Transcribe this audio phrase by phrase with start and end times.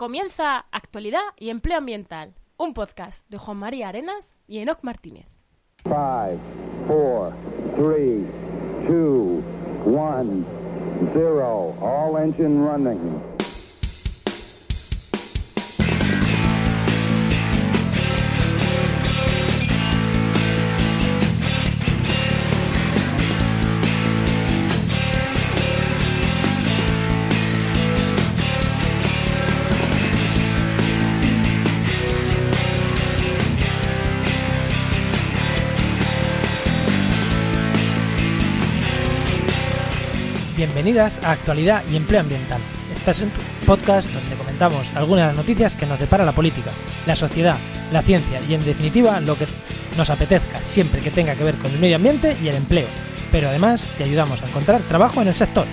[0.00, 5.26] Comienza Actualidad y Empleo Ambiental, un podcast de Juan María Arenas y Enoc Martínez.
[5.82, 5.94] 5,
[6.88, 7.36] 4,
[7.76, 8.24] 3,
[8.88, 9.44] 2,
[9.84, 10.44] 1,
[11.12, 11.74] 0.
[11.82, 13.29] All engine running.
[40.82, 42.58] Bienvenidas a Actualidad y Empleo Ambiental.
[42.90, 43.30] Este es un
[43.66, 46.70] podcast donde comentamos algunas de las noticias que nos depara la política,
[47.06, 47.58] la sociedad,
[47.92, 49.46] la ciencia y en definitiva lo que
[49.98, 52.86] nos apetezca siempre que tenga que ver con el medio ambiente y el empleo.
[53.30, 55.66] Pero además te ayudamos a encontrar trabajo en el sector.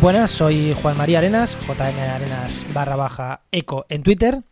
[0.00, 4.42] Buenas, soy Juan María Arenas, JM Arenas barra baja eco en Twitter.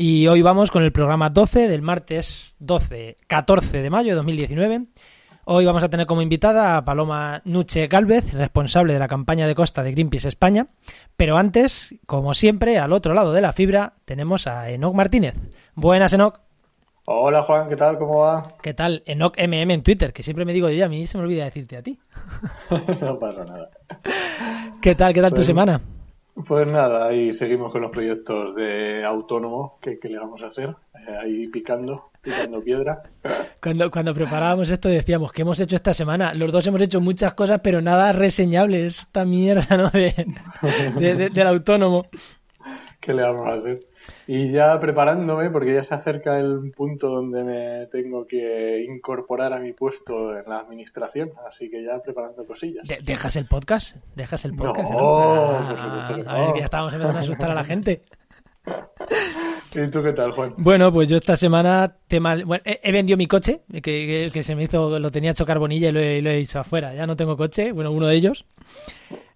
[0.00, 4.84] Y hoy vamos con el programa 12 del martes 12, 14 de mayo de 2019.
[5.44, 9.56] Hoy vamos a tener como invitada a Paloma Nuche Galvez, responsable de la campaña de
[9.56, 10.68] costa de Greenpeace España.
[11.16, 15.34] Pero antes, como siempre, al otro lado de la fibra tenemos a Enoc Martínez.
[15.74, 16.42] Buenas, Enoc.
[17.06, 17.98] Hola Juan, ¿qué tal?
[17.98, 18.42] ¿Cómo va?
[18.62, 19.02] ¿Qué tal?
[19.04, 21.76] Enoc MM en Twitter, que siempre me digo yo, a mí se me olvida decirte
[21.76, 21.98] a ti.
[23.00, 23.70] no pasa nada.
[24.80, 25.12] ¿Qué tal?
[25.12, 25.80] ¿Qué tal tu Pues- semana?
[26.46, 30.70] Pues nada, ahí seguimos con los proyectos de autónomo que, que le vamos a hacer,
[30.94, 33.02] eh, ahí picando, picando piedra.
[33.60, 36.32] Cuando, cuando preparábamos esto decíamos, ¿qué hemos hecho esta semana?
[36.34, 38.86] Los dos hemos hecho muchas cosas, pero nada reseñable.
[38.86, 39.90] Esta mierda, ¿no?
[39.90, 40.14] De,
[40.98, 42.06] de- de- del autónomo.
[43.00, 43.80] ¿Qué le vamos a hacer?
[44.26, 49.60] Y ya preparándome, porque ya se acerca el punto donde me tengo que incorporar a
[49.60, 52.86] mi puesto en la administración, así que ya preparando cosillas.
[52.88, 53.96] De- ¿Dejas el podcast?
[54.16, 54.90] ¿Dejas el podcast?
[54.90, 54.98] No,
[55.52, 56.56] Ah, por supuesto que A ver, no.
[56.58, 58.02] ya estábamos empezando a asustar a la gente.
[59.74, 60.54] ¿Y tú qué tal, Juan?
[60.56, 64.42] Bueno, pues yo esta semana tema, bueno, he, he vendido mi coche, que, que- que
[64.42, 66.94] se me hizo, lo tenía hecho carbonilla y lo he, lo he dicho afuera.
[66.94, 68.44] Ya no tengo coche, bueno, uno de ellos.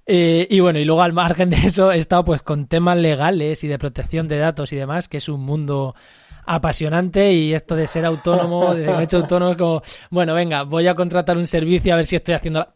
[0.06, 3.62] Eh, y bueno, y luego al margen de eso he estado pues con temas legales
[3.62, 5.94] y de protección de datos y demás, que es un mundo
[6.44, 11.36] apasionante y esto de ser autónomo, de hecho autónomo, como, bueno, venga, voy a contratar
[11.36, 12.66] un servicio a ver si estoy haciendo...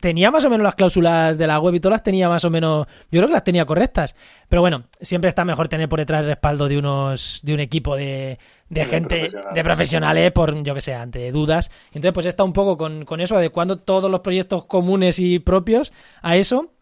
[0.00, 2.50] Tenía más o menos las cláusulas de la web y todas las tenía más o
[2.50, 4.14] menos, yo creo que las tenía correctas.
[4.50, 7.96] Pero bueno, siempre está mejor tener por detrás el respaldo de unos, de un equipo
[7.96, 8.38] de,
[8.80, 9.54] de gente, profesionales.
[9.54, 11.70] de profesionales, por, yo que sé, ante dudas.
[11.88, 15.92] Entonces, pues estado un poco con, con eso, adecuando todos los proyectos comunes y propios
[16.22, 16.72] a eso.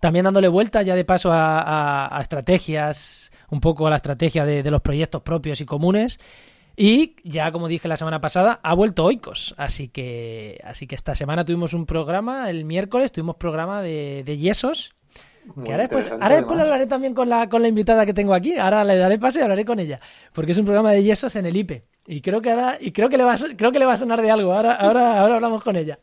[0.00, 4.44] También dándole vuelta ya de paso a, a- a estrategias, un poco a la estrategia
[4.44, 6.18] de, de los proyectos propios y comunes.
[6.76, 9.54] Y ya, como dije la semana pasada, ha vuelto Oikos.
[9.58, 14.38] Así que, así que esta semana tuvimos un programa, el miércoles tuvimos programa de, de
[14.38, 14.94] yesos.
[15.64, 18.56] Que ahora después, ahora después hablaré también con la, con la invitada que tengo aquí.
[18.56, 20.00] Ahora le daré paso y hablaré con ella.
[20.32, 21.84] Porque es un programa de yesos en el IPE.
[22.06, 23.96] Y creo que ahora, y creo que le va a, creo que le va a
[23.96, 24.52] sonar de algo.
[24.52, 25.98] Ahora, ahora, ahora hablamos con ella.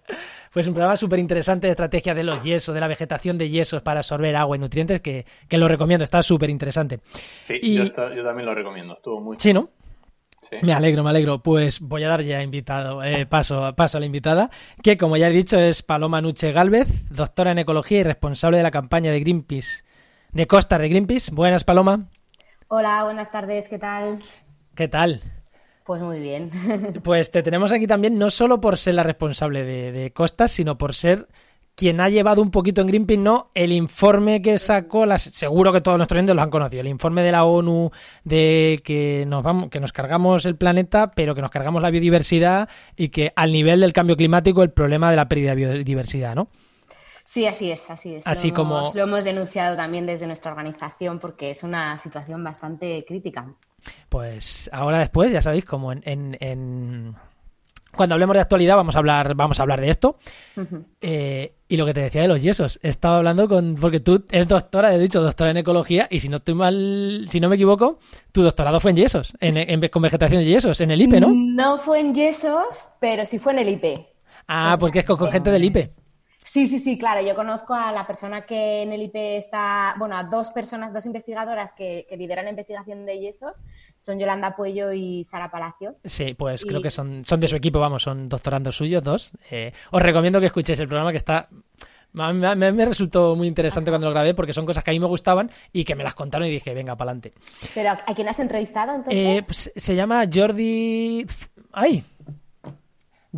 [0.53, 3.81] Pues un programa súper interesante de estrategia de los yesos, de la vegetación de yesos
[3.81, 6.99] para absorber agua y nutrientes, que, que lo recomiendo, está súper interesante.
[7.35, 9.69] Sí, Y- yo, esta- yo también lo recomiendo, estuvo muy Sí, ¿no?
[10.51, 10.57] Sí.
[10.63, 11.41] Me alegro, me alegro.
[11.41, 14.49] Pues voy a dar ya invitado, eh, paso, paso a la invitada,
[14.83, 18.63] que como ya he dicho es Paloma Nuche Galvez, doctora en ecología y responsable de
[18.63, 19.85] la campaña de Greenpeace,
[20.33, 21.31] de Costa de Greenpeace.
[21.31, 22.09] Buenas, Paloma.
[22.67, 24.19] Hola, buenas tardes, ¿qué tal?
[24.75, 25.21] ¿Qué tal?
[25.85, 26.51] Pues muy bien.
[27.03, 30.77] Pues te tenemos aquí también no solo por ser la responsable de, de Costas, sino
[30.77, 31.27] por ser
[31.75, 33.49] quien ha llevado un poquito en Greenpeace, ¿no?
[33.55, 37.23] El informe que sacó, las, seguro que todos nuestros oyentes lo han conocido, el informe
[37.23, 37.89] de la ONU
[38.23, 42.69] de que nos vamos, que nos cargamos el planeta, pero que nos cargamos la biodiversidad
[42.95, 46.49] y que al nivel del cambio climático el problema de la pérdida de biodiversidad, ¿no?
[47.27, 48.27] Sí, así es, así es.
[48.27, 52.43] Así lo como- hemos, lo hemos denunciado también desde nuestra organización porque es una situación
[52.43, 53.47] bastante crítica.
[54.09, 57.15] Pues ahora después, ya sabéis, como en, en- en-
[57.95, 60.17] cuando hablemos de actualidad vamos a hablar, vamos a hablar de esto.
[61.01, 64.23] Eh, y lo que te decía de los yesos, he estado hablando con, porque tú
[64.29, 67.55] eres doctora, he dicho doctora en ecología, y si no estoy mal, si no me
[67.55, 67.99] equivoco,
[68.31, 71.27] tu doctorado fue en yesos, en, en- con vegetación de yesos, en el IPE, ¿no?
[71.33, 73.85] No fue en Yesos, pero sí fue en el IP.
[74.47, 75.91] Ah, porque es con, con gente del IPE.
[76.51, 77.21] Sí, sí, sí, claro.
[77.25, 81.05] Yo conozco a la persona que en el IP está, bueno, a dos personas, dos
[81.05, 83.57] investigadoras que, que lideran la investigación de yesos,
[83.97, 85.95] son Yolanda Puello y Sara Palacio.
[86.03, 89.31] Sí, pues Y- creo que son, son de su equipo, vamos, son doctorandos suyos, dos.
[89.49, 91.47] Eh, os recomiendo que escuchéis el programa que está...
[92.13, 94.99] Me, me- me resultó muy interesante cuando lo grabé porque son cosas que a mí
[94.99, 97.31] me gustaban y que me las contaron y dije, venga, para adelante.
[97.73, 99.13] Pero ¿a quién has entrevistado entonces?
[99.15, 101.25] Eh, pues, se llama Jordi...
[101.71, 102.03] Ay,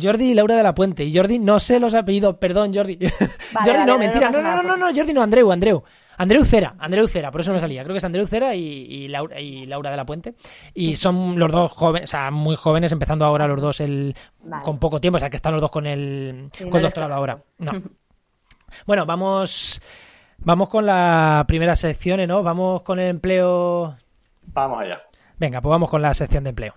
[0.00, 1.04] Jordi y Laura de la Puente.
[1.04, 2.98] Y Jordi, no sé los apellidos, perdón, Jordi.
[3.00, 4.30] Jordi vale, no, no, mentira.
[4.30, 5.82] no No, no, no, nada, no, no, Jordi no, Andreu, Andreu.
[6.16, 7.82] Andreu Cera, Andreu Cera, por eso me salía.
[7.82, 10.34] Creo que es Andreu Cera y, y Laura, y Laura de la Puente.
[10.72, 14.64] Y son los dos jóvenes, o sea, muy jóvenes, empezando ahora los dos el, Vale.
[14.64, 16.82] con poco tiempo, o sea, que están los dos con el, Sí, con no el
[16.84, 17.42] doctorado ahora.
[17.58, 17.72] No.
[18.86, 19.80] Bueno, vamos,
[20.38, 22.42] vamos con la primera sección, ¿no?
[22.42, 23.96] Vamos con el empleo.
[24.46, 25.00] Vamos allá.
[25.38, 26.74] Venga, pues vamos con la sección de empleo.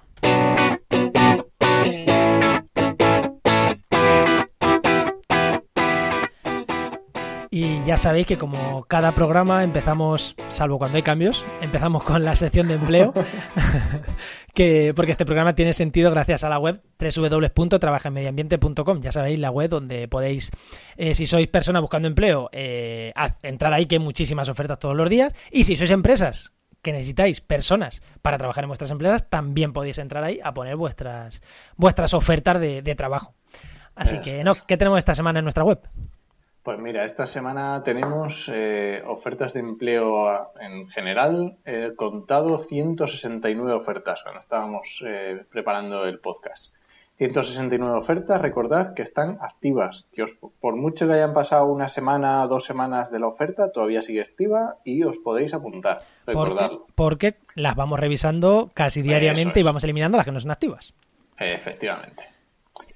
[7.60, 12.36] Y ya sabéis que como cada programa empezamos, salvo cuando hay cambios, empezamos con la
[12.36, 13.16] sección de empleo,
[14.54, 19.02] que porque este programa tiene sentido gracias a la web www.trabajaenmedioambiente.com.
[19.02, 20.52] Ya sabéis, la web donde podéis,
[20.98, 24.96] eh, si sois personas buscando empleo, eh, haz- entrar ahí que hay muchísimas ofertas todos
[24.96, 25.34] los días.
[25.52, 30.24] Y si sois empresas que necesitáis personas para trabajar en vuestras empresas, también podéis entrar
[30.24, 31.42] ahí a poner vuestras,
[31.76, 33.34] vuestras ofertas de, de trabajo.
[33.96, 35.80] Así Eso que, no, ¿qué tenemos esta semana en nuestra web?
[36.68, 41.56] Pues mira, esta semana tenemos eh, ofertas de empleo a- en general.
[41.64, 46.74] He contado 169 ofertas cuando estábamos eh, preparando el podcast.
[47.16, 52.46] 169 ofertas, recordad que están activas, que os, por mucho que hayan pasado una semana,
[52.48, 56.02] dos semanas de la oferta, todavía sigue activa y os podéis apuntar.
[56.26, 56.86] Porque, Recordadlo.
[56.96, 60.94] porque las vamos revisando casi diariamente y vamos eliminando las que no son activas.
[61.40, 62.24] Efectivamente.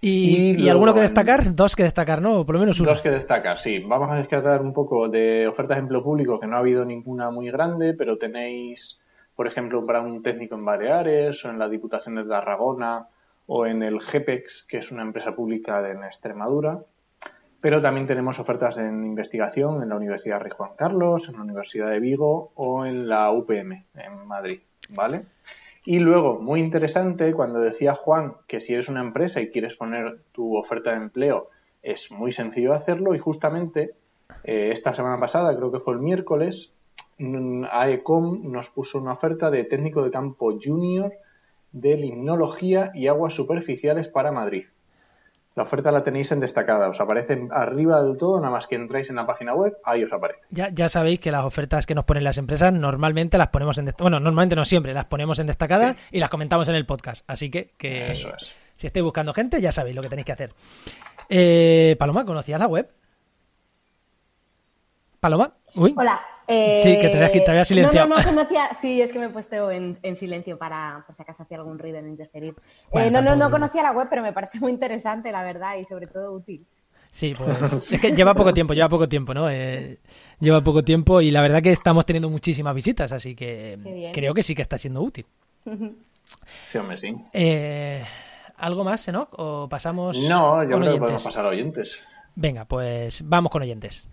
[0.03, 2.44] Y, Y y luego alguno que destacar, dos que destacar, ¿no?
[2.45, 2.89] Por lo menos uno.
[2.89, 3.80] Dos que destacar, sí.
[3.80, 7.30] Vamos a descartar un poco de ofertas de empleo público, que no ha habido ninguna
[7.30, 9.00] muy grande, pero tenéis,
[9.36, 13.06] por ejemplo, para un técnico en Baleares o en la Diputación de Tarragona
[13.45, 16.80] o en el GEPEX, que es una empresa pública de- en Extremadura.
[17.59, 21.92] Pero también tenemos ofertas en investigación en la Universidad Rey Juan Carlos, en la Universidad
[21.92, 24.62] de Vigo o en la UPM, en Madrid,
[24.95, 25.25] ¿vale?
[25.83, 30.19] Y luego, muy interesante, cuando decía Juan que si eres una empresa y quieres poner
[30.31, 31.50] tu oferta de empleo,
[31.81, 33.95] es muy sencillo hacerlo y justamente
[34.44, 36.72] eh, esta semana pasada, creo que fue el miércoles,
[37.18, 41.13] mm, AECOM nos puso una oferta de técnico de campo junior
[41.72, 44.66] de limnología y aguas superficiales para Madrid.
[45.56, 49.09] La oferta la tenéis en destacada, os aparece arriba del todo, nada más que entráis
[49.09, 50.39] en la página web, ahí os aparece.
[50.50, 53.83] Ya, ya sabéis que las ofertas que nos ponen las empresas normalmente las ponemos en
[53.86, 54.06] destacada.
[54.06, 56.00] Bueno, normalmente no siempre, las ponemos en destacada Sí.
[56.12, 57.25] y las comentamos en el podcast.
[57.27, 58.56] Así que, que Eso es.
[58.77, 60.53] si estáis buscando gente, ya sabéis lo que tenéis que hacer.
[61.27, 62.89] Eh, Paloma, ¿conocías la web?
[65.19, 65.94] Paloma, uy.
[65.98, 66.19] Hola.
[66.48, 68.08] Eh, Sí, que te que te habías silenciado.
[68.08, 68.70] No, no, no conocía.
[68.80, 71.80] Sí, es que me he puesto en, en silencio para, por si acaso hacía algún
[71.80, 72.56] ruido en interferir.
[72.92, 75.78] Bueno, Eh, no, no, no conocía la web, pero me parece muy interesante, la verdad,
[75.78, 76.66] y sobre todo útil.
[77.12, 79.50] Sí, pues es que lleva poco tiempo, lleva poco tiempo, ¿no?
[79.50, 80.00] Eh,
[80.40, 84.44] lleva poco tiempo y la verdad que estamos teniendo muchísimas visitas, así que creo que
[84.44, 85.26] sí que está siendo útil.
[86.68, 87.14] Sí, hombre, sí.
[87.34, 88.02] Eh,
[88.58, 89.28] ¿Algo más, Enoch?
[89.34, 92.00] ¿O pasamos No, yo con creo que podemos pasar a oyentes.
[92.36, 94.08] Venga, pues vamos con oyentes.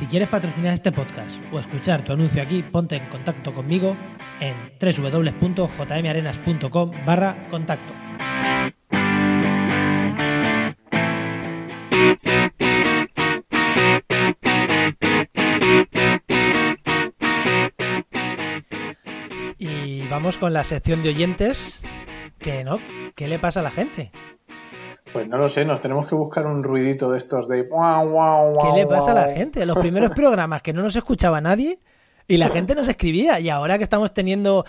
[0.00, 3.98] Si quieres patrocinar este podcast o escuchar tu anuncio aquí, ponte en contacto conmigo
[4.40, 7.92] en www.jmarenas.com barra contacto.
[19.58, 21.82] Y vamos con la sección de oyentes.
[22.38, 22.78] Que no,
[23.14, 24.10] ¿qué le pasa a la gente?
[25.12, 27.62] Pues no lo sé, nos tenemos que buscar un ruidito de estos de...
[27.62, 29.66] guau, guau, ¿Qué le pasa a la gente?
[29.66, 31.80] Los primeros programas que no nos escuchaba nadie
[32.28, 33.40] y la gente nos escribía.
[33.40, 34.64] Y ahora que estamos teniendo,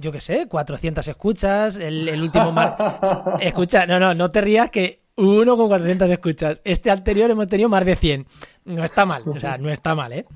[0.00, 2.76] yo qué sé, 400 escuchas, el, el último mar...
[3.40, 6.60] Escucha, no, no, no te rías que uno con 400 escuchas.
[6.64, 8.26] Este anterior hemos tenido más de 100.
[8.64, 10.24] No está mal, o sea, no está mal, ¿eh?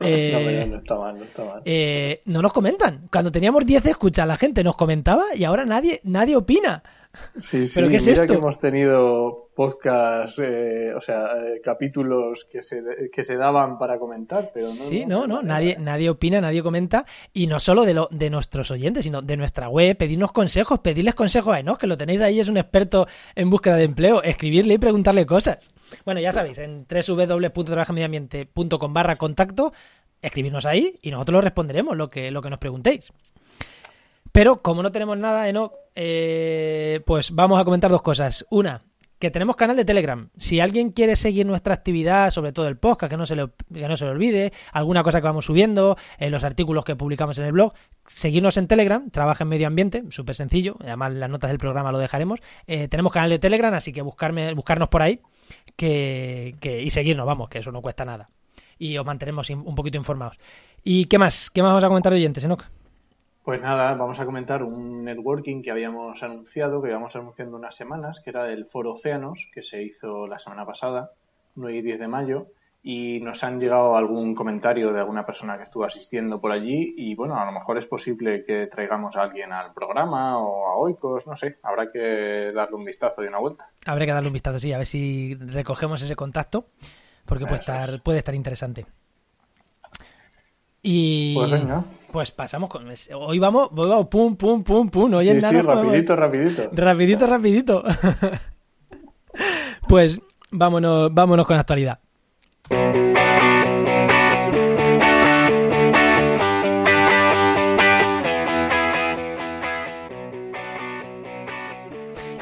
[0.00, 1.62] No, Eh, hombre, no está mal, no está mal.
[1.64, 3.06] eh, no nos comentan.
[3.12, 6.82] Cuando teníamos 10 escuchas, la gente nos comentaba y ahora nadie, nadie opina.
[7.36, 8.26] Sí, sí, ¿pero qué es mira esto?
[8.26, 13.98] que hemos tenido podcast, eh, o sea, eh, capítulos que se, que se daban para
[13.98, 14.72] comentar, pero no.
[14.72, 18.70] Sí, no, no, nadie, nadie opina, nadie comenta, y no solo de, lo, de nuestros
[18.70, 22.40] oyentes, sino de nuestra web, pedirnos consejos, pedirles consejos a Enoch, que lo tenéis ahí,
[22.40, 25.72] es un experto en búsqueda de empleo, escribirle y preguntarle cosas.
[26.04, 29.72] Bueno, ya sabéis, en www.trabajamediambiente.com barra contacto,
[30.20, 33.12] escribirnos ahí y nosotros lo responderemos, lo que, lo que nos preguntéis.
[34.34, 38.44] Pero como no tenemos nada, Enoch, eh, pues vamos a comentar dos cosas.
[38.50, 38.82] Una,
[39.20, 40.28] que tenemos canal de Telegram.
[40.36, 43.86] Si alguien quiere seguir nuestra actividad, sobre todo el podcast, que no se le, que
[43.86, 47.44] no se le olvide, alguna cosa que vamos subiendo, eh, los artículos que publicamos en
[47.44, 47.74] el blog,
[48.08, 51.98] seguirnos en Telegram, trabaja en medio ambiente, súper sencillo, además las notas del programa lo
[51.98, 52.40] dejaremos.
[52.66, 55.20] Eh, tenemos canal de Telegram, así que buscarme, buscarnos por ahí
[55.76, 58.28] que, que- y seguirnos, vamos, que eso no cuesta nada.
[58.80, 60.40] Y os mantenemos un poquito informados.
[60.82, 61.50] ¿Y qué más?
[61.50, 62.64] ¿Qué más vamos a comentar de oyentes, Enoch?
[63.44, 68.20] Pues nada, vamos a comentar un networking que habíamos anunciado, que íbamos anunciando unas semanas,
[68.20, 71.10] que era el Foro Océanos, que se hizo la semana pasada,
[71.56, 72.46] 9 y 10 de mayo,
[72.82, 77.14] y nos han llegado algún comentario de alguna persona que estuvo asistiendo por allí y
[77.14, 81.26] bueno, a lo mejor es posible que traigamos a alguien al programa o a Oikos,
[81.26, 83.68] no sé, habrá que darle un vistazo y una vuelta.
[83.84, 86.68] Habrá que darle un vistazo, sí, a ver si recogemos ese contacto,
[87.26, 88.86] porque puede estar, puede estar interesante.
[90.80, 91.84] Y Pues venga.
[92.14, 95.52] Pues pasamos con hoy vamos, hoy vamos pum pum pum pum, no Sí, oyen sí,
[95.52, 96.70] nada, pues, rapidito, rapidito.
[96.72, 97.84] rapidito, rapidito.
[99.88, 100.20] pues
[100.52, 101.98] vámonos, vámonos con actualidad.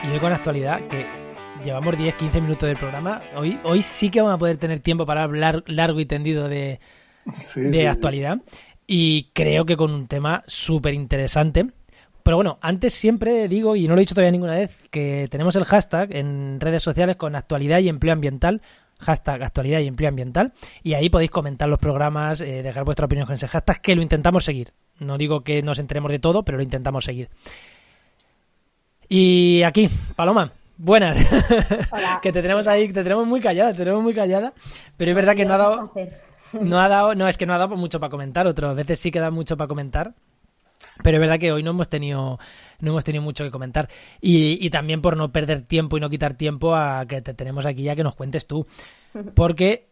[0.05, 1.07] Y hoy con actualidad, que
[1.65, 5.23] llevamos 10-15 minutos del programa, hoy, hoy sí que vamos a poder tener tiempo para
[5.23, 6.79] hablar largo y tendido de,
[7.35, 7.87] Sí, de sí, sí.
[8.95, 11.65] Y creo que con un tema súper interesante.
[12.23, 15.57] Pero bueno, antes siempre digo, y no lo he dicho todavía ninguna vez, que tenemos
[15.57, 18.61] el hashtag en redes sociales con actualidad y empleo ambiental.
[18.99, 20.53] Hashtag actualidad y empleo ambiental.
[20.83, 24.03] Y ahí podéis comentar los programas, eh, dejar vuestra opinión con ese hashtag, que lo
[24.03, 24.75] intentamos seguir.
[24.99, 27.31] No digo que nos enteremos de todo, pero lo intentamos seguir.
[29.09, 31.17] Y aquí, Paloma, buenas.
[31.91, 32.21] Hola.
[32.23, 34.53] que te tenemos ahí, te tenemos muy callada, te tenemos muy callada.
[34.99, 35.93] Pero es verdad que no ha dado.
[36.61, 39.11] No ha dado, no, es que no ha dado mucho para comentar, otras veces sí
[39.11, 40.15] que da mucho para comentar.
[41.03, 42.39] Pero es verdad que hoy no hemos tenido,
[42.81, 43.89] no hemos tenido mucho que comentar.
[44.21, 47.67] Y, y también por no perder tiempo y no quitar tiempo a que te tenemos
[47.67, 48.67] aquí ya que nos cuentes tú.
[49.35, 49.89] Porque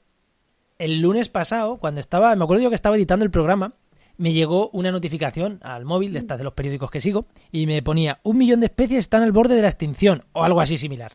[0.79, 3.75] el lunes pasado, cuando estaba, me acuerdo yo que estaba editando el programa,
[4.17, 7.83] me llegó una notificación al móvil de estas de los periódicos que sigo y me
[7.83, 11.13] ponía un millón de especies están al borde de la extinción o algo así similar.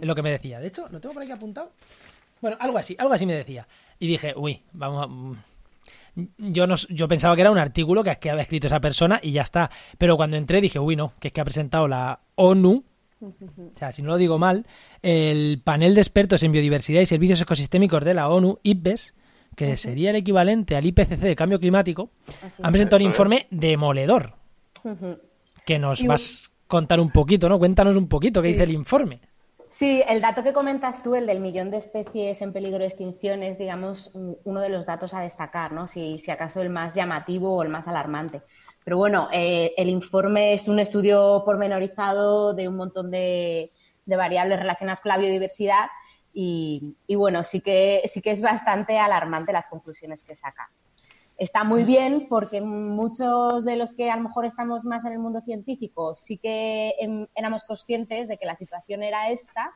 [0.00, 0.60] Es lo que me decía.
[0.60, 1.72] De hecho, lo tengo por aquí apuntado.
[2.40, 3.66] Bueno, algo así, algo así me decía.
[3.98, 5.06] Y dije, uy, vamos a...
[5.06, 5.36] mm,
[6.38, 9.32] Yo, no, yo pensaba que era un artículo que, que había escrito esa persona y
[9.32, 9.70] ya está.
[9.98, 12.84] Pero cuando entré dije, uy, no, que es que ha presentado la ONU,
[13.20, 13.32] o
[13.76, 14.66] sea, si no lo digo mal,
[15.02, 19.14] el panel de expertos en biodiversidad y servicios ecosistémicos de la ONU, IPBES,
[19.56, 22.10] que sería el equivalente al IPCC de cambio climático,
[22.44, 24.34] Así han presentado un informe demoledor
[25.66, 27.58] que nos Y vas a contar un poquito, ¿no?
[27.58, 28.52] Cuéntanos un poquito qué Sí.
[28.52, 29.20] dice el informe.
[29.70, 33.42] Sí, el dato que comentas tú, el del millón de especies en peligro de extinción,
[33.42, 35.86] es, digamos, un- uno de los datos a destacar, ¿no?
[35.86, 38.42] Si, si acaso el más llamativo o el más alarmante.
[38.84, 43.72] Pero bueno, eh, el informe es un estudio pormenorizado de un montón de,
[44.06, 45.86] de variables relacionadas con la biodiversidad
[46.32, 50.70] y, y bueno, sí que, sí que es bastante alarmante las conclusiones que saca.
[51.38, 55.20] Está muy bien porque muchos de los que a lo mejor estamos más en el
[55.20, 59.72] mundo científico sí que em, éramos conscientes de que la situación era esta,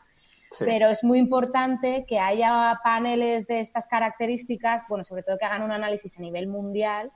[0.51, 0.65] Sí.
[0.67, 5.63] pero es muy importante que haya paneles de estas características, bueno, sobre todo que hagan
[5.63, 7.11] un análisis a nivel mundial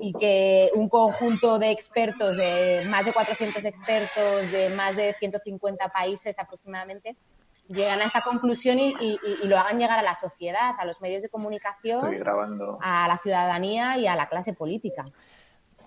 [0.00, 5.88] y que un conjunto de expertos, de más de 400 expertos, de más de 150
[5.90, 7.14] países aproximadamente,
[7.68, 11.00] lleguen a esta conclusión y, y- y lo hagan llegar a la sociedad, a los
[11.00, 12.00] medios de comunicación,
[12.80, 15.04] a la ciudadanía y a la clase política.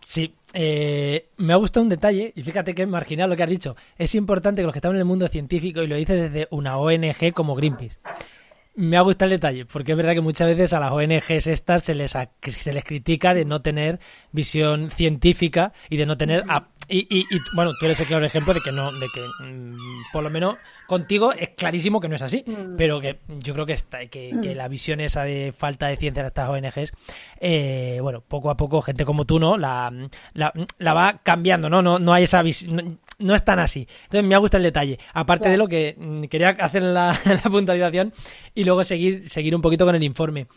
[0.04, 3.50] Sí, eh, me ha gustado un detalle, y fíjate que es marginal lo que has
[3.50, 3.76] dicho.
[4.00, 6.78] Es importante que los que están en el mundo científico, y lo dice desde una
[6.78, 7.98] ONG como Greenpeace,
[8.76, 11.84] me ha gustado el detalle, porque es verdad que muchas veces a las ONGs estas
[11.84, 14.00] se les, a- se les critica de no tener
[14.32, 16.44] visión científica y de no tener...
[16.48, 19.22] a- y, y- y, bueno, tú eres el claro ejemplo de que no, de que
[19.46, 19.76] mm,
[20.12, 22.44] por lo menos contigo es clarísimo que no es así,
[22.78, 26.22] pero que yo creo que, está, que, que la visión esa de falta de ciencia
[26.24, 26.92] de estas ONGs,
[27.40, 29.58] eh, bueno, poco a poco gente como tú, ¿no?
[29.58, 29.92] La,
[30.34, 31.82] la, la va cambiando, ¿no?
[31.82, 33.88] No, no hay esa visión, no, es tan así.
[34.04, 37.50] Entonces me ha gustado el detalle, aparte de lo que mm, quería hacer la, la
[37.50, 38.14] puntualización
[38.56, 40.48] y luego seguir, seguir un poquito con el informe.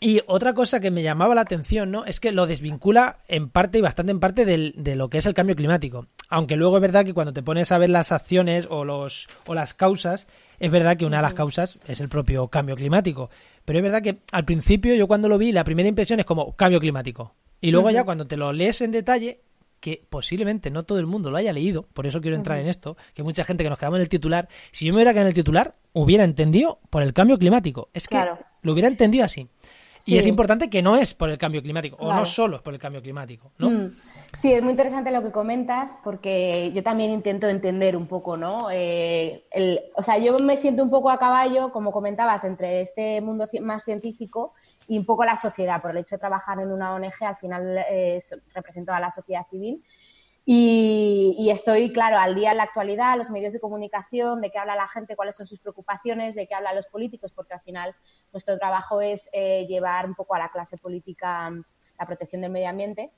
[0.00, 2.04] Y otra cosa que me llamaba la atención, ¿no?
[2.04, 5.26] Es que lo desvincula en parte y bastante en parte del- de lo que es
[5.26, 6.08] el cambio climático.
[6.28, 9.54] Aunque luego es verdad que cuando te pones a ver las acciones o los o
[9.54, 10.26] las causas,
[10.58, 13.30] es verdad que una de las causas es el propio cambio climático.
[13.64, 16.56] Pero es verdad que al principio yo cuando lo vi, la primera impresión es como
[16.56, 17.32] cambio climático.
[17.60, 19.40] Y luego ya cuando te lo lees en detalle,
[19.82, 22.96] que posiblemente no todo el mundo lo haya leído, por eso quiero entrar en esto,
[23.14, 25.30] que mucha gente que nos quedamos en el titular, si yo me hubiera quedado en
[25.30, 27.90] el titular, hubiera entendido por el cambio climático.
[27.92, 28.38] Es que Claro.
[28.62, 29.48] lo hubiera entendido así.
[30.06, 32.74] Y es importante que no es por el cambio climático, o no solo es por
[32.74, 33.70] el cambio climático, ¿no?
[33.70, 33.94] Mm.
[34.36, 38.68] Sí, es muy interesante lo que comentas porque yo también intento entender un poco, ¿no?
[38.72, 43.20] Eh, el- o sea, yo me siento un poco a caballo, como comentabas, entre este
[43.20, 44.54] mundo más científico
[44.88, 45.80] y un poco la sociedad.
[45.80, 48.20] Por el hecho de trabajar en una ONG, al final eh,
[48.54, 49.82] represento a la sociedad civil.
[50.44, 54.58] Y, y estoy, claro, al día en la actualidad, los medios de comunicación, de qué
[54.58, 57.94] habla la gente, cuáles son sus preocupaciones, de qué hablan los políticos, porque al final
[58.32, 61.64] nuestro trabajo es eh, llevar un poco a la clase política mm,
[61.98, 63.12] la protección del medio ambiente.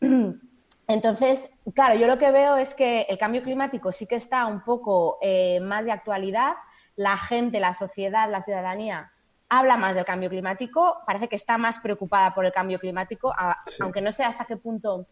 [0.86, 4.62] Entonces, claro, yo lo que veo es que el cambio climático sí que está un
[4.62, 6.54] poco eh, más de actualidad.
[6.96, 9.12] La gente, la sociedad, la ciudadanía
[9.48, 13.34] habla más del cambio climático, parece que está más preocupada por el cambio climático,
[13.80, 15.08] aunque no sé hasta qué punto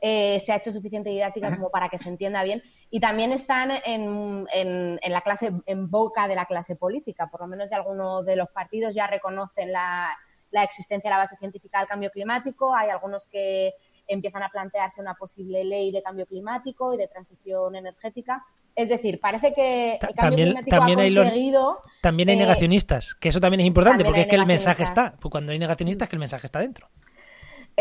[0.00, 2.62] eh, se ha hecho suficiente didáctica como para que se entienda bien.
[2.90, 7.70] Y también están en, la clase, en boca de la clase política, por lo menos
[7.70, 10.16] de algunos de los partidos ya reconocen la,
[10.52, 12.74] existencia de la base científica del cambio climático.
[12.74, 13.74] Hay algunos que
[14.06, 18.44] empiezan a plantearse una posible ley de cambio climático y de transición energética.
[18.74, 21.80] Es decir, parece que el cambio climático ha conseguido...
[22.00, 25.14] también hay negacionistas, que eso también es importante, porque es que el mensaje está.
[25.20, 26.88] Pues cuando hay negacionistas, que el mensaje está dentro.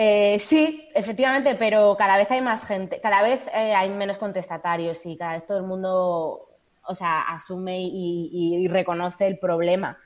[0.01, 5.05] Eh, sí, efectivamente, pero cada vez hay más gente, cada vez eh, hay menos contestatarios
[5.05, 6.47] y cada vez todo el mundo,
[6.87, 9.97] o sea, asume y, reconoce el problema.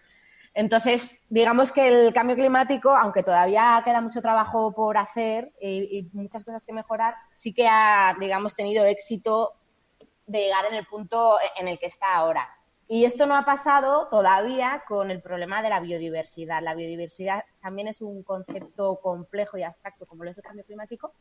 [0.55, 6.43] Entonces, digamos que el cambio climático, aunque todavía queda mucho trabajo por hacer y, muchas
[6.43, 9.53] cosas que mejorar, sí que ha, digamos, tenido éxito
[10.25, 12.49] de llegar en el punto en el que está ahora.
[12.87, 16.61] Y esto no ha pasado todavía con el problema de la biodiversidad.
[16.61, 21.13] La biodiversidad también es un concepto complejo y abstracto, como lo es el cambio climático,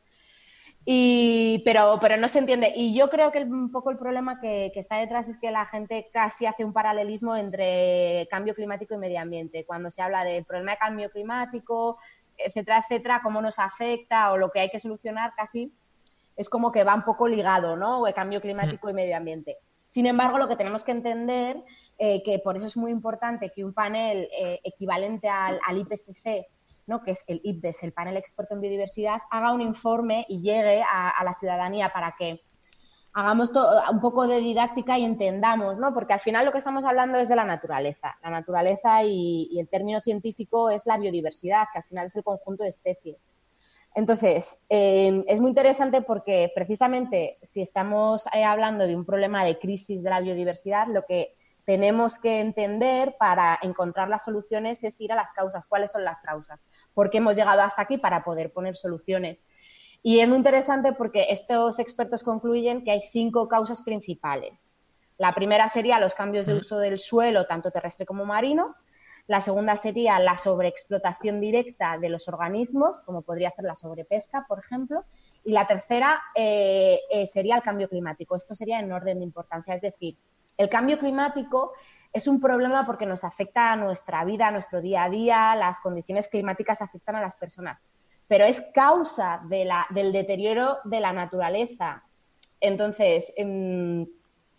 [0.85, 2.73] y, pero, pero no se entiende.
[2.75, 6.11] Y yo creo que un poco el problema que, está detrás es que la gente
[6.13, 9.65] casi hace un paralelismo entre cambio climático y medio ambiente.
[9.65, 11.99] Cuando se habla del problema de cambio climático,
[12.37, 15.73] etcétera, etcétera, cómo nos afecta o lo que hay que solucionar, casi
[16.37, 18.07] es como que va un poco ligado, ¿no?
[18.07, 19.59] El cambio climático y medio ambiente.
[19.93, 21.63] Sin embargo, lo que tenemos que entender,
[21.99, 26.47] eh, que por eso es muy importante que un panel eh, equivalente al, IPCC,
[26.87, 27.03] ¿no?
[27.03, 31.23] que es el IPBES, el panel experto en biodiversidad, haga un informe y llegue a,
[31.23, 32.41] la ciudadanía para que
[33.13, 33.53] hagamos
[33.91, 35.93] un poco de didáctica y entendamos, ¿no?
[35.93, 38.17] Porque al final lo que estamos hablando es de la naturaleza.
[38.23, 42.25] La naturaleza y, y el término científico es la biodiversidad, que al final es el
[42.25, 43.29] conjunto de especies.
[43.95, 49.59] Entonces, em, es muy interesante porque precisamente si estamos eh, hablando de un problema de
[49.59, 55.13] crisis de la biodiversidad, lo que tenemos que entender para encontrar las soluciones es ir
[55.13, 55.67] a las causas.
[55.67, 56.61] ¿Cuáles son las causas?
[56.95, 59.39] ¿Por qué hemos llegado hasta aquí para poder poner soluciones?
[60.03, 64.71] Y es muy interesante porque estos expertos concluyen que hay cinco causas principales.
[65.19, 68.75] La primera sería los cambios de uso del suelo, tanto terrestre como marino.
[69.27, 74.59] La segunda sería la sobreexplotación directa de los organismos, como podría ser la sobrepesca, por
[74.59, 75.05] ejemplo.
[75.45, 78.35] Y la tercera eh, eh, sería el cambio climático.
[78.35, 79.75] Esto sería en orden de importancia.
[79.75, 80.19] Es decir,
[80.57, 81.73] el cambio climático
[82.13, 85.81] es un problema porque nos afecta a nuestra vida, a nuestro día a día, las
[85.81, 87.83] condiciones climáticas afectan a las personas,
[88.29, 92.05] pero es causa del deterioro de la naturaleza.
[92.61, 94.07] Entonces, em,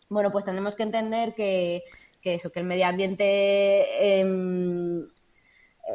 [0.10, 1.84] bueno, pues tenemos que entender que
[2.24, 4.20] que eso, que el medio ambiente...
[4.20, 5.04] Em,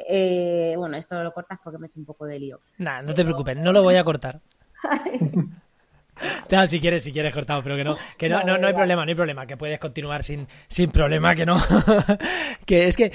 [0.07, 2.61] eh, bueno, esto lo cortas porque me he hecho un poco de lío.
[2.77, 4.43] Nada, no te preocupes, no lo voy a cortar.
[6.49, 9.09] Ya, si quieres, si quieres cortado, pero que no, que no, no, hay problema, no
[9.11, 11.59] hay problema, que puedes continuar sin, sin problema, que no.
[12.67, 13.13] que es que,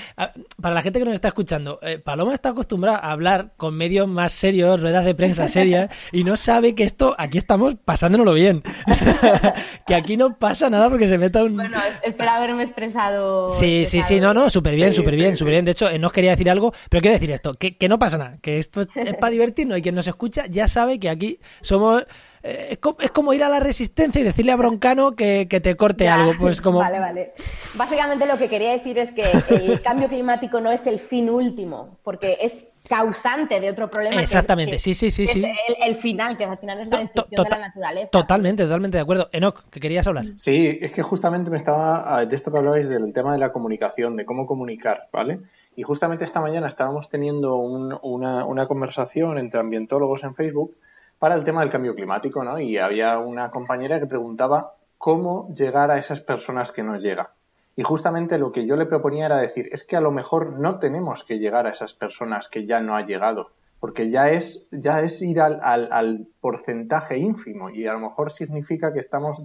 [0.61, 4.07] para la gente que nos está escuchando, eh, Paloma está acostumbrada a hablar con medios
[4.07, 8.61] más serios, ruedas de prensa serias, y no sabe que esto, aquí estamos pasándonoslo bien.
[9.87, 11.55] que aquí no pasa nada porque se meta un.
[11.55, 13.51] Bueno, espero haberme expresado.
[13.51, 15.65] Sí, sí, sí, no, no, súper bien, súper bien, súper bien.
[15.65, 17.97] De hecho, eh, no os quería decir algo, pero quiero decir esto, que, que no
[17.97, 21.09] pasa nada, que esto es, es para divertirnos y quien nos escucha ya sabe que
[21.09, 22.05] aquí somos
[22.43, 26.33] eh, es como ir a la resistencia y decirle a Broncano que, te corte algo.
[26.37, 26.79] Pues como...
[26.79, 27.31] Vale, vale.
[27.75, 31.97] Básicamente lo que quería decir es que el cambio climático no es el fin último,
[32.03, 34.21] porque es causante de otro problema.
[34.21, 35.23] Exactamente, sí, sí, sí.
[35.23, 35.45] Es sí.
[35.79, 38.09] El, final, que al final es la destrucción de la naturaleza.
[38.09, 39.29] Totalmente, totalmente de acuerdo.
[39.31, 40.25] Enoch, que querías hablar.
[40.35, 44.17] Sí, es que justamente me estaba, de esto que hablabais del tema de la comunicación,
[44.17, 45.39] de cómo comunicar, ¿vale?
[45.77, 50.75] Y justamente esta mañana estábamos teniendo una, una conversación entre ambientólogos en Facebook
[51.19, 52.59] para el tema del cambio climático, ¿no?
[52.59, 57.27] Y había una compañera que preguntaba cómo llegar a esas personas que nos llegan.
[57.75, 60.79] Y justamente lo que yo le proponía era decir, es que a lo mejor no
[60.79, 65.01] tenemos que llegar a esas personas que ya no ha llegado, porque ya es, ya
[65.01, 69.43] es ir al, al porcentaje ínfimo y a lo mejor significa que estamos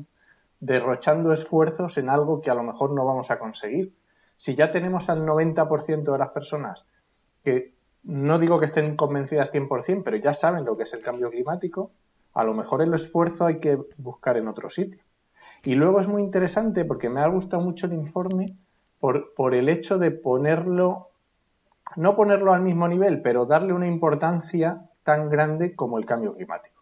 [0.61, 3.95] derrochando esfuerzos en algo que a lo mejor no vamos a conseguir.
[4.37, 6.85] Si ya tenemos al 90% de las personas
[7.43, 7.78] que
[8.09, 11.91] no digo que estén convencidas 100%, pero ya saben lo que es el cambio climático,
[12.33, 15.03] a lo mejor el esfuerzo hay que buscar en otro sitio.
[15.63, 18.47] Y luego es muy interesante porque me ha gustado mucho el informe
[18.99, 21.11] por, por el hecho de ponerlo,
[21.97, 26.78] no ponerlo al mismo nivel, pero darle una importancia tan grande como el cambio climático.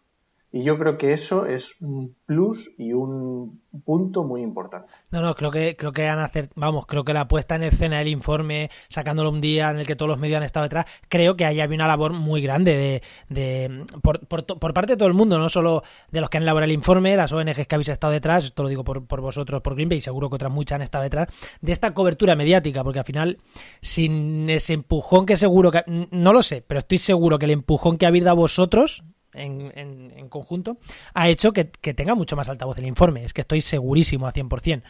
[0.57, 4.87] Y yo creo que eso es un plus y un punto muy importante.
[5.11, 7.61] No, no, creo que creo que van a hacer, vamos, creo que la puesta en
[7.61, 10.87] escena del informe, sacándolo un día en el que todos los medios han estado detrás,
[11.09, 15.07] creo que ahí había una labor muy grande de, de por, por, parte de todo
[15.07, 17.89] el mundo, no solo de los que han elaborado el informe, las ONGs que habéis
[17.89, 20.77] estado detrás, esto lo digo por, por vosotros, por Greenpeace, y seguro que otras muchas
[20.77, 21.27] han estado detrás,
[21.61, 23.37] de esta cobertura mediática, porque al final,
[23.79, 27.99] sin ese empujón que seguro que, no lo sé, pero estoy seguro que el empujón
[27.99, 29.71] que habéis dado vosotros, en,
[30.15, 30.77] en, conjunto,
[31.13, 33.23] ha hecho que, tenga mucho más altavoz el informe.
[33.23, 34.81] Es que estoy segurísimo a 100%.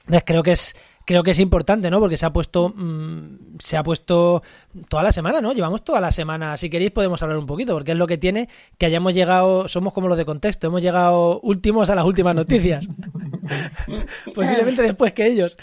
[0.00, 1.98] Entonces creo que es creo que es importante, ¿no?
[1.98, 4.42] Porque se ha puesto mm, se ha puesto
[4.88, 5.52] toda la semana, ¿no?
[5.52, 6.56] Llevamos toda la semana.
[6.56, 9.92] Si queréis podemos hablar un poquito, porque es lo que tiene que hayamos llegado, somos
[9.92, 12.88] como los de contexto, hemos llegado últimos a las últimas noticias.
[14.34, 15.56] Posiblemente después que ellos.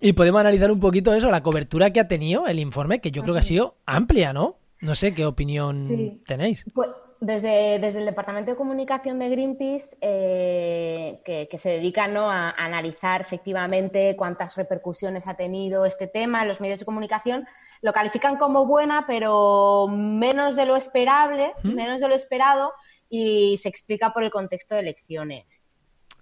[0.00, 3.22] Y podemos analizar un poquito eso, la cobertura que ha tenido el informe, que yo
[3.22, 4.59] creo que ha sido amplia, ¿no?
[4.80, 6.64] No sé qué opinión tenéis.
[6.74, 6.88] Pues
[7.20, 12.30] desde, desde, el Departamento de Comunicación de Greenpeace, eh, que, se dedica ¿no?
[12.30, 17.46] a, analizar efectivamente cuántas repercusiones ha tenido este tema en los medios de comunicación,
[17.82, 21.74] lo califican como buena, pero menos de lo esperable, ¿Mm?
[21.74, 22.72] menos de lo esperado,
[23.10, 25.68] y se explica por el contexto de elecciones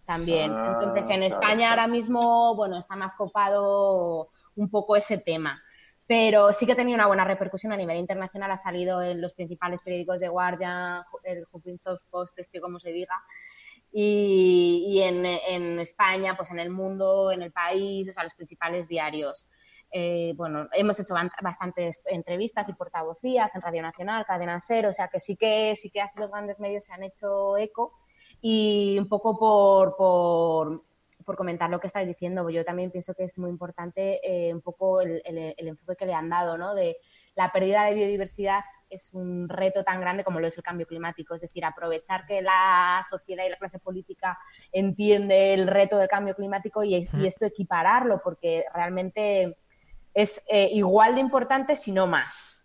[0.05, 0.51] también.
[0.53, 5.63] Ah, Entonces, en España ahora mismo, bueno, está más copado un poco ese tema
[6.09, 9.35] pero sí que ha tenido una buena repercusión a nivel internacional, ha salido en los
[9.35, 13.23] principales periódicos de Guardia, el Huffington Post, este como se diga,
[13.93, 19.49] y, en, España, pues en el mundo, en el país, o sea, los principales diarios.
[19.91, 25.09] Eh, bueno, hemos hecho bastantes entrevistas y portavocías en Radio Nacional, Cadena Ser, o sea
[25.09, 27.99] que sí que sí que así los grandes medios se han hecho eco
[28.41, 30.85] y un poco por, por
[31.29, 34.63] por comentar lo que estáis diciendo, yo también pienso que es muy importante eh, un
[34.63, 36.75] poco el, enfoque que le han dado, ¿no?
[36.75, 36.97] De
[37.35, 41.35] la pérdida de biodiversidad es un reto tan grande como lo es el cambio climático,
[41.35, 44.39] es decir, aprovechar que la sociedad y la clase política
[44.73, 49.59] entiende el reto del cambio climático y, esto equipararlo, porque realmente
[50.15, 52.58] es eh, igual de importante, si no más.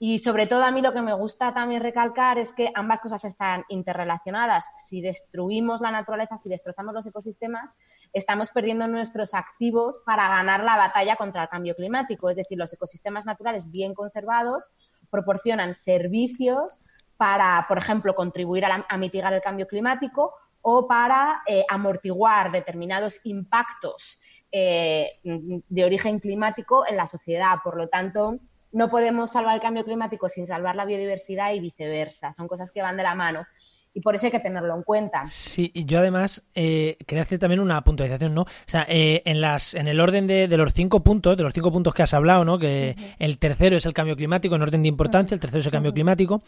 [0.00, 3.24] Y sobre todo a mí lo que me gusta también recalcar es que ambas cosas
[3.24, 4.66] están interrelacionadas.
[4.86, 7.68] Si destruimos la naturaleza, si destrozamos los ecosistemas,
[8.12, 12.30] estamos perdiendo nuestros activos para ganar la batalla contra el cambio climático.
[12.30, 14.68] Es decir, los ecosistemas naturales bien conservados
[15.10, 16.80] proporcionan servicios
[17.16, 20.32] para, por ejemplo, contribuir a, mitigar el cambio climático
[20.62, 24.20] o para eh, amortiguar determinados impactos
[24.52, 27.56] eh, de origen climático en la sociedad.
[27.64, 28.38] Por lo tanto,
[28.72, 32.32] no podemos salvar el cambio climático sin salvar la biodiversidad y viceversa.
[32.32, 33.46] Son cosas que van de la mano
[33.94, 35.26] y por eso hay que tenerlo en cuenta.
[35.26, 38.42] Sí, y yo además eh, quería hacer también una puntualización, ¿no?
[38.42, 41.72] O sea, eh, en las en el orden de, los cinco puntos, de los cinco
[41.72, 42.58] puntos que has hablado, ¿no?
[42.58, 45.72] Que el tercero es el cambio climático, en orden de importancia, el tercero es el
[45.72, 46.42] cambio climático.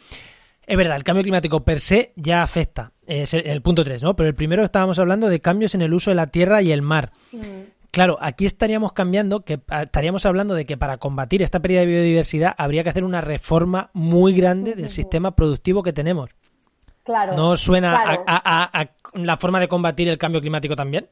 [0.64, 4.14] Es verdad, el cambio climático per se ya afecta, es el, punto tres, ¿no?
[4.14, 6.82] Pero el primero estábamos hablando de cambios en el uso de la tierra y el
[6.82, 7.10] mar.
[7.90, 11.86] Claro, aquí estaríamos cambiando, que ah, estaríamos hablando de que para combatir esta pérdida de
[11.86, 16.30] biodiversidad habría que hacer una reforma muy grande del sistema productivo que tenemos.
[17.02, 17.34] Claro.
[17.34, 21.08] ¿No suena A, la forma de combatir el cambio climático también?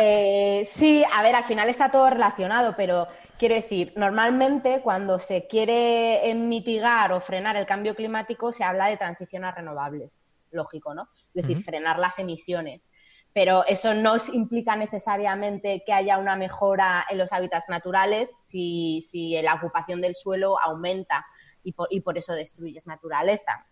[0.00, 5.48] Eh, sí, a ver, al final está todo relacionado, pero quiero decir, normalmente cuando se
[5.48, 10.20] quiere mitigar o frenar el cambio climático se habla de transición a renovables,
[10.52, 11.08] lógico, ¿no?
[11.34, 12.86] Es decir, frenar las emisiones
[13.32, 19.02] pero eso no implica necesariamente que haya una mejora en los hábitats naturales si,
[19.42, 21.26] la ocupación del suelo aumenta
[21.62, 23.66] y por, eso destruyes naturaleza.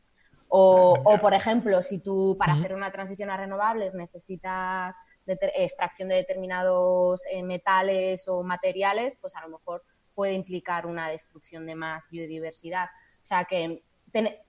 [0.49, 7.23] O, por ejemplo, si tú para hacer una transición a renovables necesitas extracción de determinados
[7.31, 9.83] eh, metales o materiales, pues a lo mejor
[10.15, 12.87] puede implicar una destrucción de más biodiversidad.
[12.87, 13.83] O sea que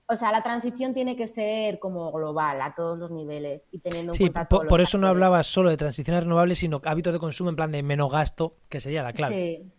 [0.07, 4.13] o sea, la transición tiene que ser como global a todos los niveles y teniendo
[4.13, 7.49] en cuenta por, por eso no hablaba solo de transiciones renovables, sino hábitos de consumo
[7.49, 9.35] en plan de menos gasto, que sería la clave.
[9.35, 9.71] Sí.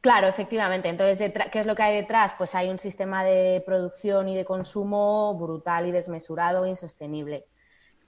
[0.00, 0.88] Claro, efectivamente.
[0.88, 2.34] Entonces, ¿qué es lo que hay detrás?
[2.38, 7.46] Pues hay un sistema de producción y de consumo brutal y desmesurado e insostenible.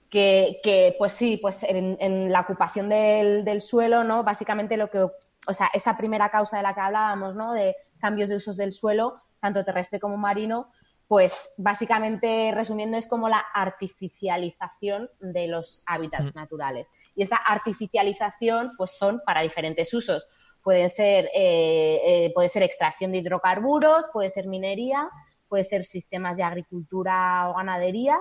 [0.09, 4.23] Que, que pues sí, pues en, la ocupación del, del, suelo, ¿no?
[4.23, 7.53] Básicamente lo que, o sea, esa primera causa de la que hablábamos, ¿no?
[7.53, 10.69] De cambios de usos del suelo, tanto terrestre como marino,
[11.11, 16.37] pues básicamente resumiendo es como la artificialización de los hábitats mm.
[16.37, 16.89] naturales.
[17.17, 20.25] Y esa artificialización pues son para diferentes usos.
[20.63, 25.09] Pueden ser, eh, eh, puede ser extracción de hidrocarburos, puede ser minería,
[25.49, 28.17] puede ser sistemas de agricultura o ganadería,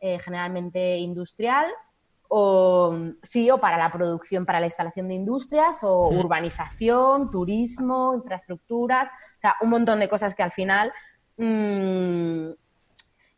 [0.00, 1.66] eh, generalmente industrial,
[2.26, 6.18] o sí, o para la producción, para la instalación de industrias, o mm.
[6.18, 10.92] urbanización, turismo, infraestructuras, o sea, un montón de cosas que al final
[11.36, 12.50] Mm,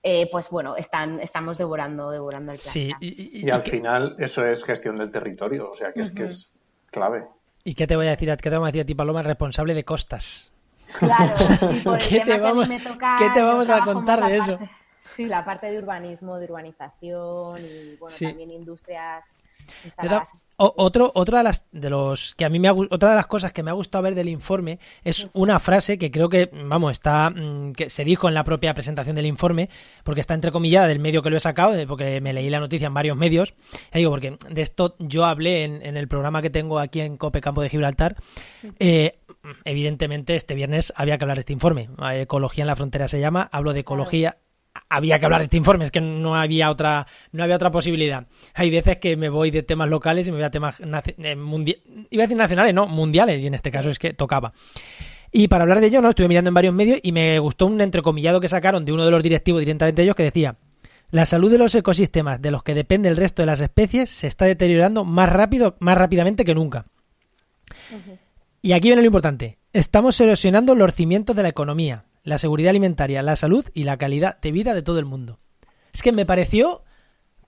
[0.02, 2.96] eh, pues bueno, están, estamos devorando, devorando el planeta.
[3.00, 6.12] Sí, y, y- Y al final eso es gestión del territorio, o sea que es
[6.12, 6.50] que es
[6.90, 7.26] clave.
[7.64, 8.30] ¿Y qué te voy a decir?
[8.30, 10.52] a- ¿Qué te vamos a decir a ti, Paloma, responsable de costas?
[11.00, 13.42] Claro, sí, por el ¿Qué tema te que a mí vamos- me toca, qué te
[13.42, 14.58] vamos a contar de eso?
[14.58, 14.70] parte-
[15.16, 18.26] sí, la parte de urbanismo, de urbanización y bueno, Sí.
[18.26, 19.24] también industrias
[19.84, 20.32] instaladas.
[20.58, 23.26] o- otro, otra de las de los que a mí me ha, otra de las
[23.26, 26.92] cosas que me ha gustado ver del informe es una frase que creo que vamos
[26.92, 29.68] está mm, que se dijo en la propia presentación del informe
[30.04, 32.94] porque está entrecomillada del medio que lo he sacado porque me leí la noticia en
[32.94, 33.52] varios medios.
[33.92, 37.16] Ya digo porque de esto yo hablé en, en el programa que tengo aquí en
[37.18, 38.16] Cope Campo de Gibraltar.
[38.78, 39.18] Eh,
[39.64, 41.88] evidentemente este viernes había que hablar de este informe.
[42.10, 44.38] Eh, ecología en la frontera se llama hablo de ecología
[44.88, 48.26] había que hablar de este informe, es que no había otra, no había otra posibilidad.
[48.54, 51.78] Hay veces que me voy de temas locales y me voy a temas eh, mundi-
[52.10, 54.52] iba a decir nacionales, no, mundiales, y en este caso es que tocaba.
[55.32, 57.80] Y para hablar de ello, no, estuve mirando en varios medios y me gustó un
[57.80, 60.56] entrecomillado que sacaron de uno de los directivos directamente de ellos que decía
[61.12, 64.26] la salud de los ecosistemas de los que depende el resto de las especies se
[64.26, 66.86] está deteriorando más rápido, más rápidamente que nunca.
[68.60, 69.58] Y aquí viene lo importante.
[69.72, 74.38] Estamos erosionando los cimientos de la economía, la seguridad alimentaria, la salud y la calidad
[74.40, 75.38] de vida de todo el mundo.
[75.92, 76.82] Es que me pareció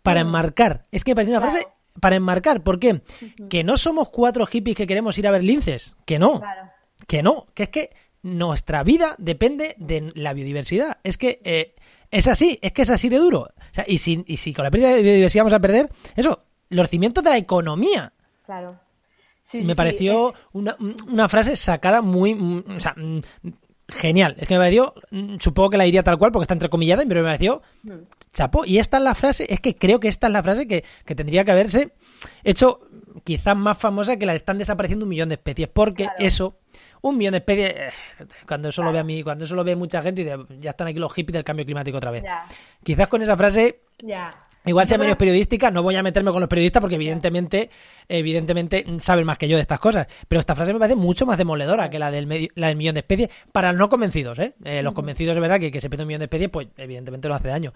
[0.03, 0.87] para enmarcar.
[0.93, 1.53] Es que me pareció una Claro.
[1.61, 1.69] frase
[2.01, 2.62] para enmarcar.
[2.62, 3.03] ¿Por qué?
[3.51, 5.95] Que no somos cuatro hippies que queremos ir a ver linces.
[6.07, 6.41] Que no.
[6.41, 6.71] Claro.
[7.07, 7.47] Que no.
[7.55, 7.91] Que es que
[8.23, 10.99] nuestra vida depende de la biodiversidad.
[11.03, 11.75] Es que eh,
[12.11, 12.59] es así.
[12.62, 13.41] Es que es así de duro.
[13.43, 16.45] O sea, y, si, y si con la pérdida de biodiversidad vamos a perder, eso,
[16.71, 18.12] los cimientos de la economía.
[18.45, 18.79] Claro.
[19.43, 20.77] Sí, me sí, pareció es- una,
[21.09, 22.35] una frase sacada muy.
[22.35, 23.21] mm, O sea, mm,
[23.88, 24.37] genial.
[24.38, 24.94] Es que me pareció.
[25.11, 27.62] mm, Supongo que la diría tal cual porque está entrecomillada, pero me pareció.
[27.83, 28.05] Hmm.
[28.33, 28.64] Chapo.
[28.64, 29.46] Y esta es la frase.
[29.53, 31.92] Es que creo que esta es la frase que, que tendría que haberse
[32.44, 32.81] hecho
[33.24, 35.68] quizás más famosa que la de están desapareciendo un millón de especies.
[35.72, 36.18] Porque Claro.
[36.20, 36.59] eso.
[37.01, 37.70] Un millón de especies.
[37.77, 37.90] eh,
[38.46, 40.24] cuando eso lo ve a mí, cuando eso lo ve mucha gente
[40.59, 42.24] ya están aquí los hippies del cambio climático otra vez.
[42.24, 42.44] Ya,
[42.83, 44.46] Quizás con esa frase ya.
[44.69, 47.71] Igual sea menos periodística, no voy a meterme con los periodistas porque evidentemente,
[48.09, 50.07] evidentemente saben más que yo de estas cosas.
[50.29, 52.95] Pero esta frase me parece mucho más demoledora que la del medio- la del millón
[52.95, 54.53] de especies para los no convencidos, ¿eh?
[54.65, 57.29] Eh, los convencidos es verdad que, que se pierde un millón de especies, pues evidentemente
[57.29, 57.73] no hace daño.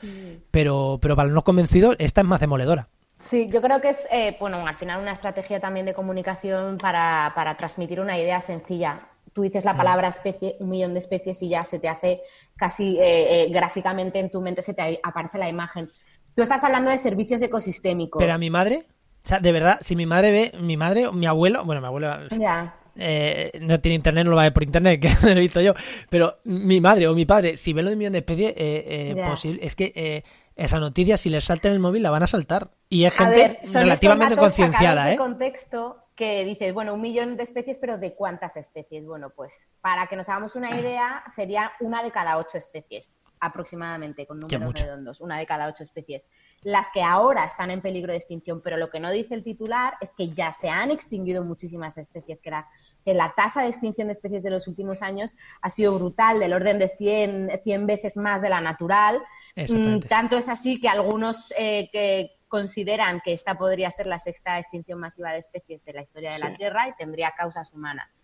[0.51, 2.87] Pero, pero para los no convencidos, esta es más demoledora.
[3.19, 7.33] Sí, yo creo que es, eh, bueno, al final una estrategia también de comunicación para,
[7.37, 9.01] para transmitir una idea sencilla.
[9.33, 9.69] Tú dices Mm.
[9.69, 12.21] la palabra especie, un millón de especies y ya se te hace
[12.57, 15.89] casi eh, eh, gráficamente en tu mente se te aparece la imagen.
[16.35, 18.21] Tú estás hablando de servicios ecosistémicos.
[18.21, 18.85] Pero a mi madre,
[19.25, 22.29] o sea, de verdad, si mi madre ve, mi madre, mi abuelo, bueno, mi abuelo
[22.38, 22.75] Ya.
[22.97, 25.61] eh, no tiene internet, no lo va a ver por internet, que lo he visto
[25.61, 25.75] yo,
[26.11, 29.14] pero mi madre o mi padre, si ven lo de un millón de especies, eh,
[29.16, 30.25] eh, posible, es que eh,
[30.57, 32.71] esa noticia, si les salta en el móvil, la van a saltar.
[32.88, 35.16] Y es gente ver, relativamente concienciada, ¿eh?
[35.16, 39.07] contexto que dices, bueno, un millón de especies, pero ¿de cuántas especies?
[39.07, 44.25] Bueno, pues para que nos hagamos una idea, sería una de cada ocho especies, aproximadamente,
[44.25, 46.29] con números redondos, una de cada ocho especies.
[46.63, 49.95] Las que ahora están en peligro de extinción, pero lo que no dice el titular
[50.01, 52.69] es que ya se han extinguido muchísimas especies, que, era,
[53.05, 56.53] que la tasa de extinción de especies de los últimos años ha sido brutal, del
[56.53, 59.21] orden de 100, 100 veces más de la natural.
[59.57, 64.59] Mm, tanto es así que algunos eh, que consideran que esta podría ser la sexta
[64.59, 66.55] extinción masiva de especies de la historia de la.
[66.55, 68.15] Tierra y tendría causas humanas.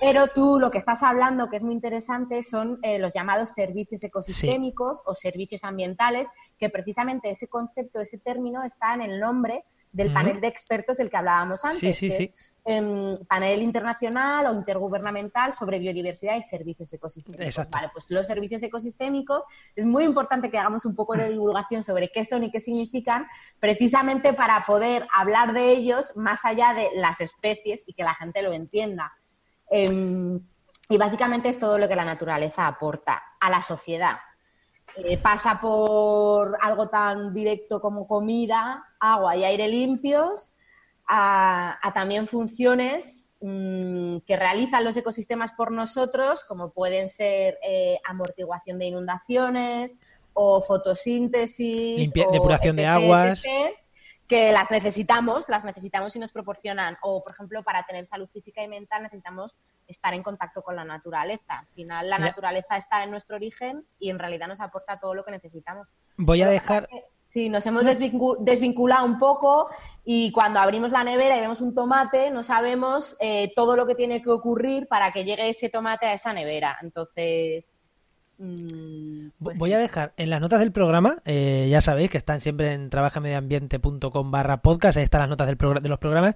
[0.00, 4.02] Pero tú lo que estás hablando, que es muy interesante, son eh, los llamados servicios
[4.02, 6.28] ecosistémicos o servicios ambientales,
[6.58, 11.08] que precisamente ese concepto, ese término está en el nombre del panel de expertos del
[11.08, 12.24] que hablábamos antes, sí, que sí.
[12.24, 17.46] es em, panel internacional o intergubernamental sobre biodiversidad y servicios ecosistémicos.
[17.46, 17.78] Exacto.
[17.78, 19.44] Vale, pues los servicios ecosistémicos
[19.76, 23.26] es muy importante que hagamos un poco de divulgación sobre qué son y qué significan,
[23.60, 28.42] precisamente para poder hablar de ellos más allá de las especies y que la gente
[28.42, 29.12] lo entienda.
[29.76, 30.38] Em,
[30.88, 34.18] y básicamente es todo lo que la naturaleza aporta a la sociedad.
[34.96, 40.52] Eh, pasa por algo tan directo como comida, agua y aire limpios,
[41.08, 47.98] a, a también funciones mm, que realizan los ecosistemas por nosotros, como pueden ser eh,
[48.04, 49.98] amortiguación de inundaciones
[50.34, 53.42] o fotosíntesis, Limpia- o depuración de aguas.
[53.44, 53.74] etc,
[54.28, 58.62] que las necesitamos, las necesitamos y nos proporcionan, o por ejemplo, para tener salud física
[58.62, 59.54] y mental necesitamos
[59.86, 61.58] estar en contacto con la naturaleza.
[61.60, 65.24] Al final, la naturaleza está en nuestro origen y en realidad nos aporta todo lo
[65.24, 65.86] que necesitamos.
[66.16, 66.88] Voy a dejar...
[67.26, 69.68] Sí, nos hemos desvincu- desvinculado un poco
[70.04, 73.96] y cuando abrimos la nevera y vemos un tomate, no sabemos eh, todo lo que
[73.96, 76.76] tiene que ocurrir para que llegue ese tomate a esa nevera.
[76.80, 77.74] Entonces,
[78.36, 79.74] pues Voy sí.
[79.74, 84.30] a dejar en las notas del programa, eh, ya sabéis que están siempre en trabajamedioambiente.com
[84.30, 86.34] barra podcast, ahí están las notas del de los programas.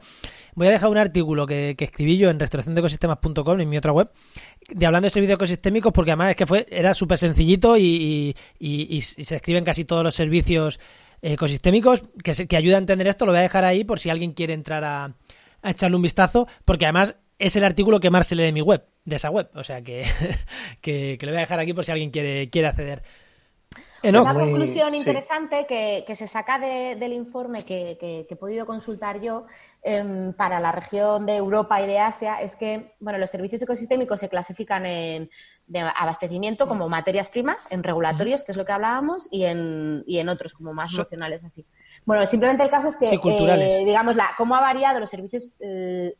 [0.55, 4.11] Voy a dejar un artículo que, que escribí yo en restauraciondeecosistemas.com, en mi otra web,
[4.69, 8.35] de hablando de servicios ecosistémicos, porque además es que fue era súper sencillito y, y-
[8.59, 10.79] y- y se escriben casi todos los servicios
[11.21, 13.27] ecosistémicos que, se- que ayuda a entender esto.
[13.27, 15.05] Lo voy a dejar ahí por si alguien quiere entrar a,
[15.63, 18.61] a echarle un vistazo, porque además es el artículo que más se lee de mi
[18.63, 19.49] web, de esa web.
[19.55, 20.05] O sea que,
[20.81, 23.03] que, que lo voy a dejar aquí por si alguien quiere, quiere acceder.
[24.03, 24.99] Enoch, Una muy- conclusión sí.
[24.99, 29.45] interesante que, que se saca de- del informe que, que- que he podido consultar yo
[29.83, 34.21] em, para la región de Europa y de Asia es que bueno, los servicios ecosistémicos
[34.21, 35.31] se clasifican en
[35.67, 40.19] de abastecimiento como materias primas, en regulatorios, que es lo que hablábamos, y en, y
[40.19, 41.67] en otros como más emocionales así.
[42.07, 45.53] Bueno, simplemente el caso es que, Sí, eh, digamos, la, cómo ha variado los servicios,
[45.61, 46.15] eh,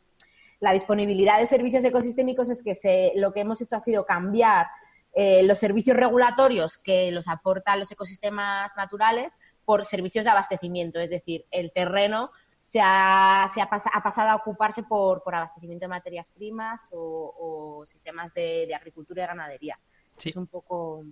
[0.59, 4.67] la disponibilidad de servicios ecosistémicos es que se, lo que hemos hecho ha sido cambiar
[5.13, 9.31] eh, los servicios regulatorios que los aportan los ecosistemas naturales
[9.65, 14.29] por servicios de abastecimiento, es decir, el terreno se ha, se ha, pas- ha pasado
[14.29, 19.27] a ocuparse por, por abastecimiento de materias primas o, o sistemas de, de agricultura y
[19.27, 19.79] ganadería.
[20.17, 20.29] Sí.
[20.29, 21.03] Es un poco...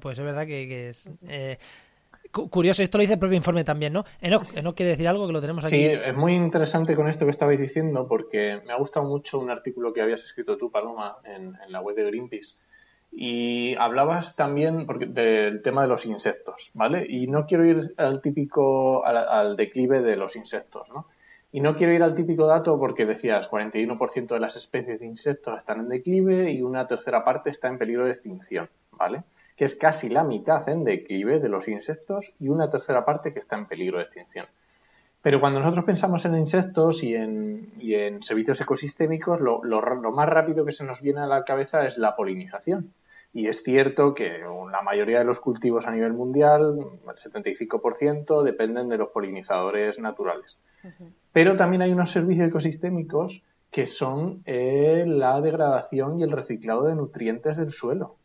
[0.00, 1.58] Pues es verdad que, que es eh,
[2.30, 2.82] curioso.
[2.82, 4.04] Esto lo dice el propio informe también, ¿no?
[4.20, 5.76] Enoch, Enoch quiere decir algo que lo tenemos aquí.
[5.76, 9.50] Sí, es muy interesante con esto que estabais diciendo porque me ha gustado mucho un
[9.50, 12.54] artículo que habías escrito tú, Paloma, en, la web de Greenpeace.
[13.12, 17.04] Y hablabas también porque- del tema de los insectos, ¿vale?
[17.08, 21.06] Y no quiero ir al típico, al, al declive de los insectos, ¿no?
[21.52, 25.58] Y no quiero ir al típico dato porque decías 41% de las especies de insectos
[25.58, 29.24] están en declive y una tercera parte está en peligro de extinción, ¿vale?
[29.60, 33.40] Que es casi la mitad en declive de los insectos y una tercera parte que
[33.40, 34.46] está en peligro de extinción.
[35.20, 40.28] Pero cuando nosotros pensamos en insectos y en, y en servicios ecosistémicos, lo, lo más
[40.30, 42.94] rápido que se nos viene a la cabeza es la polinización.
[43.34, 44.38] Y es cierto que
[44.72, 50.56] la mayoría de los cultivos a nivel mundial, el 75%, dependen de los polinizadores naturales.
[51.34, 56.94] Pero también hay unos servicios ecosistémicos que son eh, la degradación y el reciclado de
[56.94, 58.16] nutrientes del suelo.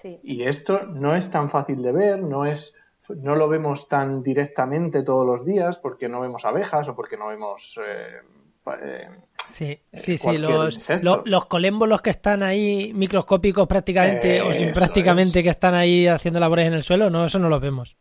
[0.00, 0.20] Sí.
[0.22, 2.76] Y esto no es tan fácil de ver, no es
[3.08, 7.28] no lo vemos tan directamente todos los días porque no vemos abejas o porque no
[7.28, 8.20] vemos eh,
[8.62, 9.08] pa- eh,
[9.48, 10.38] Sí, sí, sí.
[10.38, 10.88] Los,
[11.26, 15.42] los colembos, los que están ahí microscópicos prácticamente, o sin prácticamente es.
[15.44, 17.96] que están ahí haciendo labores en el suelo, no, eso no los vemos.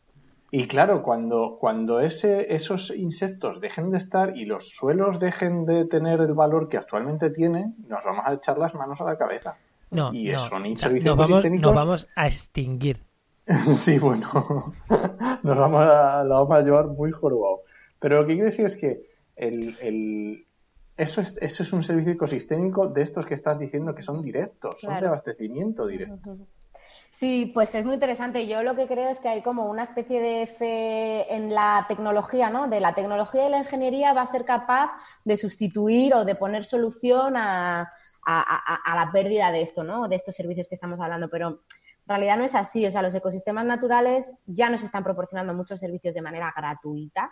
[0.52, 5.86] y claro cuando cuando ese, esos insectos dejen de estar y los suelos dejen de
[5.86, 9.56] tener el valor que actualmente tienen nos vamos a echar las manos a la cabeza
[9.92, 10.38] No, y no.
[10.40, 13.04] son O sea, servicios nos, vamos, ecosistémicos- nos vamos a extinguir.
[13.76, 14.74] Sí, bueno,
[15.44, 17.62] nos vamos a, la vamos a llevar muy jorobado.
[18.00, 19.02] Pero lo que quiero decir es que
[19.36, 20.46] el, el-
[20.98, 24.80] eso, es, eso es un servicio ecosistémico de estos que estás diciendo que son directos,
[24.82, 26.38] son de abastecimiento directo.
[27.12, 28.48] Sí, pues es muy interesante.
[28.48, 32.50] Yo lo que creo es que hay como una especie de fe en la tecnología,
[32.50, 32.68] ¿no?
[32.70, 34.92] De la tecnología y la ingeniería va a ser capaz
[35.26, 37.90] de sustituir o de poner solución a,
[38.26, 40.08] a- la pérdida de esto, ¿no?
[40.08, 41.30] De estos servicios que estamos hablando.
[41.30, 42.86] Pero en realidad no es así.
[42.86, 47.32] O sea, los ecosistemas naturales ya nos están proporcionando muchos servicios de manera gratuita.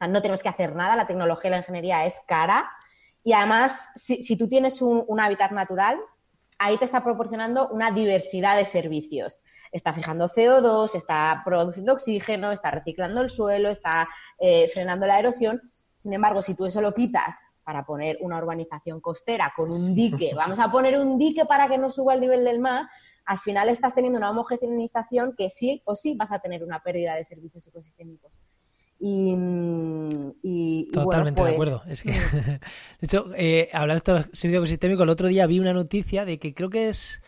[0.00, 0.96] No tenemos que hacer nada.
[0.96, 2.70] La tecnología y la ingeniería es cara.
[3.24, 5.98] Y además, si, tú tienes un, un hábitat natural,
[6.58, 9.40] ahí te está proporcionando una diversidad de servicios.
[9.72, 15.60] Está fijando CO2, está produciendo oxígeno, está reciclando el suelo, está eh, frenando la erosión.
[15.98, 20.32] Sin embargo, si tú eso lo quitas para poner una urbanización costera con un dique,
[20.36, 22.86] vamos a poner un dique para que no suba el nivel del mar,
[23.24, 27.16] al final estás teniendo una homogeneización que sí o sí vas a tener una pérdida
[27.16, 28.30] de servicios ecosistémicos.
[29.00, 31.82] Y, mm, y- y bueno, Totalmente de pues, acuerdo.
[31.88, 32.10] Es que,
[32.60, 32.60] de
[33.02, 36.54] hecho, eh, hablando de estos servicios ecosistémicos, el otro día vi una noticia de que
[36.54, 37.20] creo que es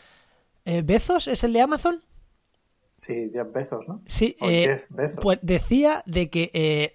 [0.64, 2.00] eh, Bezos, ¿es el de Amazon?
[2.98, 4.02] Sí, Jeff Bezos, ¿no?
[4.06, 5.20] Sí, eh, Jeff Bezos.
[5.22, 6.94] pues decía de que, eh,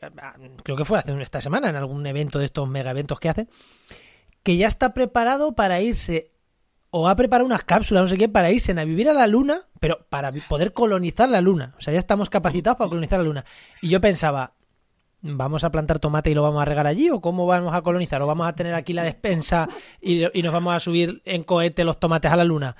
[0.62, 3.50] creo que fue hace esta semana, en algún evento de estos mega eventos que hacen,
[4.44, 6.34] que ya está preparado para irse,
[6.90, 9.70] o ha preparado unas cápsulas, no sé qué, para irse a vivir a la Luna,
[9.80, 11.74] pero para poder colonizar la Luna.
[11.78, 13.46] O sea, ya estamos capacitados para colonizar la Luna.
[13.82, 14.56] Y yo pensaba,
[15.24, 17.10] ¿vamos a plantar tomate y lo vamos a regar allí?
[17.10, 18.22] ¿O cómo vamos a colonizar?
[18.22, 19.68] ¿O vamos a tener aquí la despensa
[20.00, 22.76] y, y nos vamos a subir en cohete los tomates a la Luna?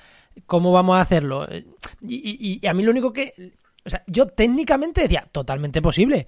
[0.46, 1.46] ¿Cómo vamos a hacerlo?
[1.50, 3.52] Y, y- y a mí lo único que...
[3.86, 6.26] O sea, yo técnicamente decía, totalmente posible.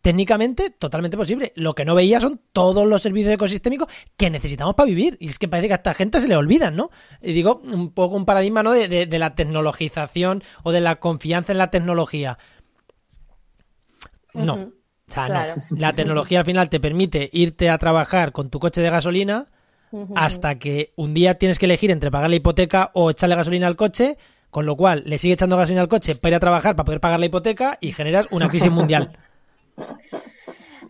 [0.00, 1.52] Técnicamente, totalmente posible.
[1.54, 5.16] Lo que no veía son todos los servicios ecosistémicos que necesitamos para vivir.
[5.20, 6.90] Y es que parece que a esta gente se le olvidan, ¿no?
[7.20, 8.72] Y digo, un poco un paradigma, ¿no?
[8.72, 12.38] De, de- la tecnologización o de la confianza en la tecnología.
[14.34, 14.70] No.
[15.12, 15.54] O sea, Claro.
[15.70, 15.76] no.
[15.78, 19.46] La tecnología al final te permite irte a trabajar con tu coche de gasolina
[20.16, 23.76] hasta que un día tienes que elegir entre pagar la hipoteca o echarle gasolina al
[23.76, 24.16] coche
[24.50, 27.00] Con lo cual, le sigue echando gasolina al coche para ir a trabajar, para poder
[27.00, 29.16] pagar la hipoteca y generas una crisis mundial.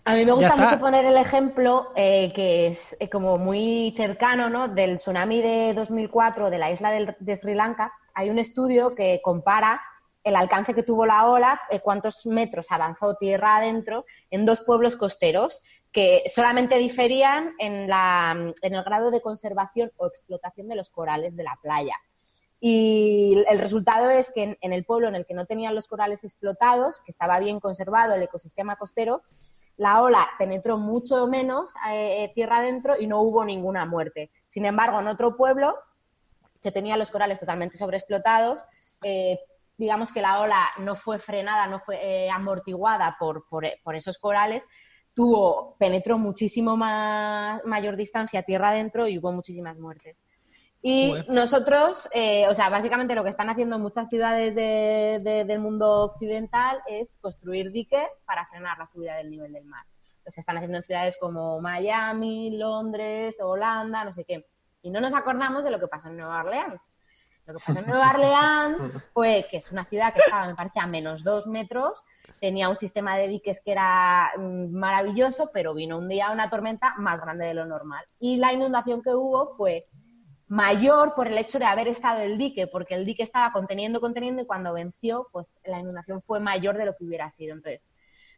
[0.05, 4.51] A mí me gusta mucho poner el ejemplo eh, que es eh, como muy cercano,
[4.51, 4.67] ¿no?
[4.67, 7.93] Del tsunami de 2004 de la isla del- de Sri Lanka.
[8.15, 9.81] Hay un estudio que compara
[10.25, 14.97] el alcance que tuvo la ola, eh, cuántos metros avanzó tierra adentro en dos pueblos
[14.97, 21.43] costeros que solamente diferían en, el grado de conservación o explotación de los corales de
[21.43, 21.97] la playa.
[22.61, 25.89] Y el resultado es que en, en el pueblo en el que no tenían los
[25.89, 29.23] corales explotados, que estaba bien conservado el ecosistema costero,
[29.77, 34.31] la ola penetró mucho menos eh, tierra adentro y no hubo ninguna muerte.
[34.49, 35.77] Sin embargo, en otro pueblo
[36.63, 38.61] que tenía los corales totalmente sobreexplotados,
[39.03, 39.41] eh,
[39.83, 44.17] digamos que la ola no fue frenada, no fue eh, amortiguada por, por, por esos
[44.19, 44.63] corales,
[45.13, 50.17] tuvo, penetró muchísimo más, mayor distancia tierra adentro y hubo muchísimas muertes.
[50.81, 51.29] Y Joder.
[51.31, 56.03] nosotros, eh, o sea, básicamente lo que están haciendo muchas ciudades de- de- del mundo
[56.03, 59.85] occidental es construir diques para frenar la subida del nivel del mar.
[60.25, 64.47] Los están haciendo en ciudades como Miami, Londres, Holanda, no sé qué.
[64.81, 66.93] Y no nos acordamos de lo que pasó en Nueva Orleans.
[67.47, 70.79] Lo que pasó en Nueva Orleans fue que es una ciudad que estaba, me parece,
[70.79, 72.05] a menos dos metros,
[72.41, 76.95] tenía un sistema de diques que era mm, maravilloso, pero vino un día una tormenta
[76.99, 78.05] más grande de lo normal.
[78.21, 79.89] Y la inundación que hubo fue
[80.53, 84.43] mayor por el hecho de haber estado el dique, porque el dique estaba conteniendo, conteniendo
[84.43, 87.55] y cuando venció, pues la inundación fue mayor de lo que hubiera sido.
[87.55, 87.89] Entonces,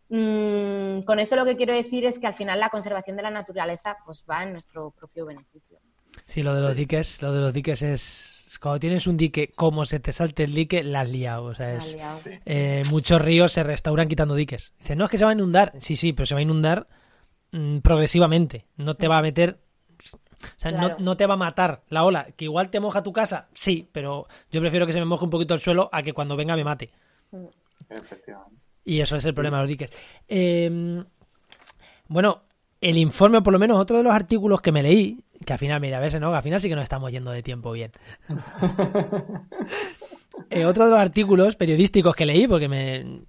[0.09, 3.31] mm, con esto lo que quiero decir es que al final la conservación de la
[3.31, 5.81] naturaleza pues va en nuestro propio beneficio.
[6.27, 8.34] Sí, lo de los diques, lo de los diques es...
[8.59, 11.45] Cuando tienes un dique, como se te salte el dique, la has liado.
[11.45, 11.95] O sea, es...
[11.95, 12.21] liado.
[12.45, 14.73] Eh, muchos ríos se restauran quitando diques.
[14.79, 15.73] Dicen, no, es que se va a inundar.
[15.81, 16.89] Sí, sí, pero se va a inundar
[17.53, 18.67] mm, progresivamente.
[18.77, 19.61] No te va a meter...
[19.99, 22.27] O sea, no, no te va a matar la ola.
[22.37, 25.31] Que igual te moja tu casa, sí, pero yo prefiero que se me moje un
[25.31, 26.91] poquito el suelo a que cuando venga me mate.
[27.89, 28.61] Efectivamente.
[28.85, 29.91] Y eso es el problema de los diques.
[30.29, 31.03] Eh,
[32.09, 32.43] bueno,
[32.91, 35.81] el informe, por lo menos otro de los artículos que me leí, que al final,
[35.81, 37.93] mira, a veces no, que al final sí que nos estamos yendo de tiempo bien.
[40.51, 43.21] Eh, otro de los artículos periodísticos que leí, porque me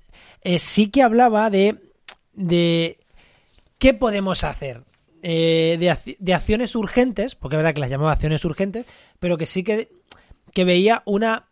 [0.42, 1.78] eh, sí que hablaba de,
[2.34, 3.00] de
[3.78, 4.84] qué podemos hacer.
[5.22, 8.86] eh, de, de acciones urgentes, porque es verdad que las llamaba acciones urgentes,
[9.20, 9.90] pero que sí que,
[10.54, 11.46] que veía una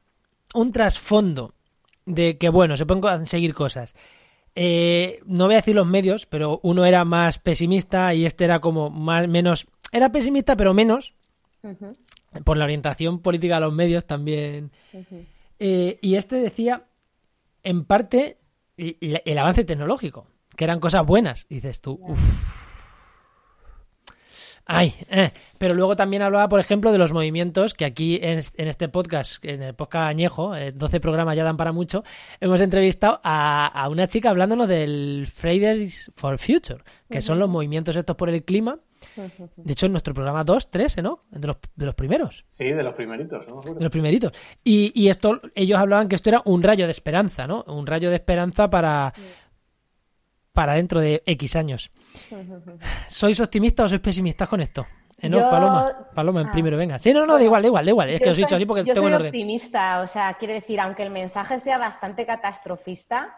[0.54, 1.54] un trasfondo
[2.06, 3.96] de que, bueno, se pueden conseguir cosas.
[4.56, 8.60] Eh, no voy a decir los medios, pero uno era más pesimista y este era
[8.60, 9.68] como más menos.
[9.92, 11.14] Era pesimista, pero menos.
[12.44, 14.72] Por la orientación política de los medios también.
[15.60, 16.86] Eh, y este decía,
[17.64, 18.38] en parte,
[18.78, 21.46] el, el avance tecnológico, que eran cosas buenas.
[21.50, 22.63] Y dices tú, uff.
[24.66, 25.32] Ay, eh.
[25.58, 28.88] pero luego también hablaba, por ejemplo, de los movimientos que aquí en, es- en este
[28.88, 32.04] podcast, en el podcast añejo, eh, 12 programas ya dan para mucho,
[32.40, 37.96] hemos entrevistado a, a una chica hablándonos del Fridays for Future, que son los movimientos
[37.96, 38.80] estos por el clima.
[39.58, 41.26] De hecho, en nuestro programa 2, 3, ¿no?
[41.30, 43.60] De los, de los primeros Sí, de los primeritos, ¿no?
[43.60, 44.32] de los primeritos.
[44.64, 47.64] Y, y esto, ellos hablaban que esto era un rayo de esperanza, ¿no?
[47.68, 49.14] Un rayo de esperanza para,
[50.54, 51.92] para dentro de X años.
[53.10, 54.86] ¿Sois optimistas o sois pesimistas con esto?
[55.18, 56.52] Eh, no, Yo- Paloma, Paloma, en Ah.
[56.52, 57.00] primero, venga.
[57.00, 58.10] Sí, no, no, da igual, da igual, da igual.
[58.10, 59.28] Es que Yo os he dicho soy- así porque yo tengo soy orden.
[59.28, 63.36] optimista, o sea, quiero decir, aunque el mensaje sea bastante catastrofista,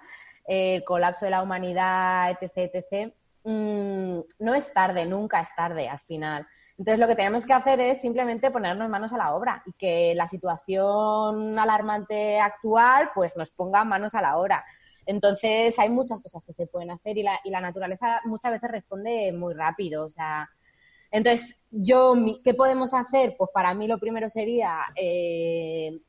[0.47, 3.13] eh, colapso de la humanidad, etc., etc.,
[3.43, 6.45] mm, no es tarde, nunca es tarde al final.
[6.78, 10.13] Entonces, lo que tenemos que hacer es simplemente ponernos manos a la obra y que
[10.16, 14.66] la situación alarmante actual, pues nos ponga manos a la obra.
[15.06, 19.53] Entonces, hay muchas cosas que se pueden hacer y la, naturaleza muchas veces responde muy
[19.53, 20.49] rápido, o sea,
[21.12, 23.36] entonces, yo, ¿qué podemos hacer?
[23.38, 26.01] Pues para mí lo primero sería eh,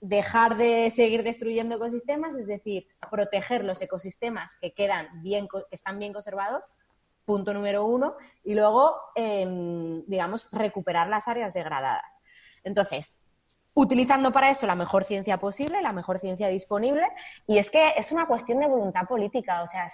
[0.00, 5.98] dejar de seguir destruyendo ecosistemas, es decir, proteger los ecosistemas que quedan bien, que están
[5.98, 6.62] bien conservados,
[7.26, 12.04] punto número uno, y luego, em, digamos, recuperar las áreas degradadas.
[12.64, 13.19] Entonces,
[13.80, 17.06] utilizando para eso la mejor ciencia posible, la mejor ciencia disponible,
[17.46, 19.88] y es que es una cuestión de voluntad política, o sea,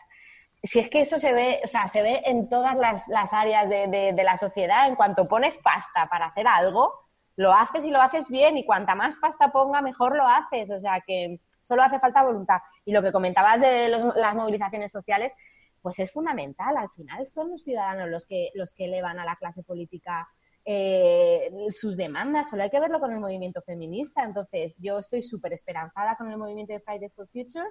[0.63, 3.69] si es que eso se ve, o sea, se ve en todas las, las áreas
[3.69, 6.93] de, de- de la sociedad, en cuanto pones pasta para hacer algo,
[7.37, 10.81] lo haces y lo haces bien, y cuanta más pasta ponga, mejor lo haces, o
[10.81, 12.61] sea que solo hace falta voluntad.
[12.85, 15.33] Y lo que comentabas de los- las movilizaciones sociales,
[15.83, 19.37] pues es fundamental, al final son los ciudadanos los que, los que elevan a la
[19.37, 20.29] clase política
[20.69, 25.53] eh, sus demandas, solo hay que verlo con el movimiento feminista, entonces yo estoy súper
[25.53, 27.69] esperanzada con el movimiento de Fridays for Future,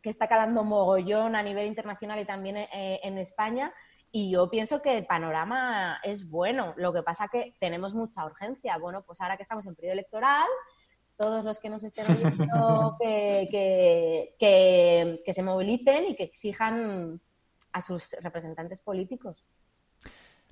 [0.00, 3.74] que está calando mogollón a nivel internacional y también eh, en España.
[4.12, 6.74] Y yo pienso que el panorama es bueno.
[6.76, 8.78] Lo que pasa que tenemos mucha urgencia.
[8.78, 10.48] Bueno, pues ahora que estamos en periodo electoral,
[11.16, 17.20] todos los que nos estén oyendo que, que, que, que se movilicen y que exijan
[17.72, 19.44] a sus representantes políticos.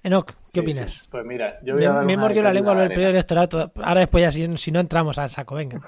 [0.02, 0.92] Enoch, ¿qué Sí, opinas?
[0.92, 1.08] sí.
[1.10, 3.10] Pues mira, yo voy a Me, dar me mordido la lengua lo del de periodo
[3.12, 3.48] electoral.
[3.76, 5.80] Ahora después ya, si, si no entramos al saco, venga.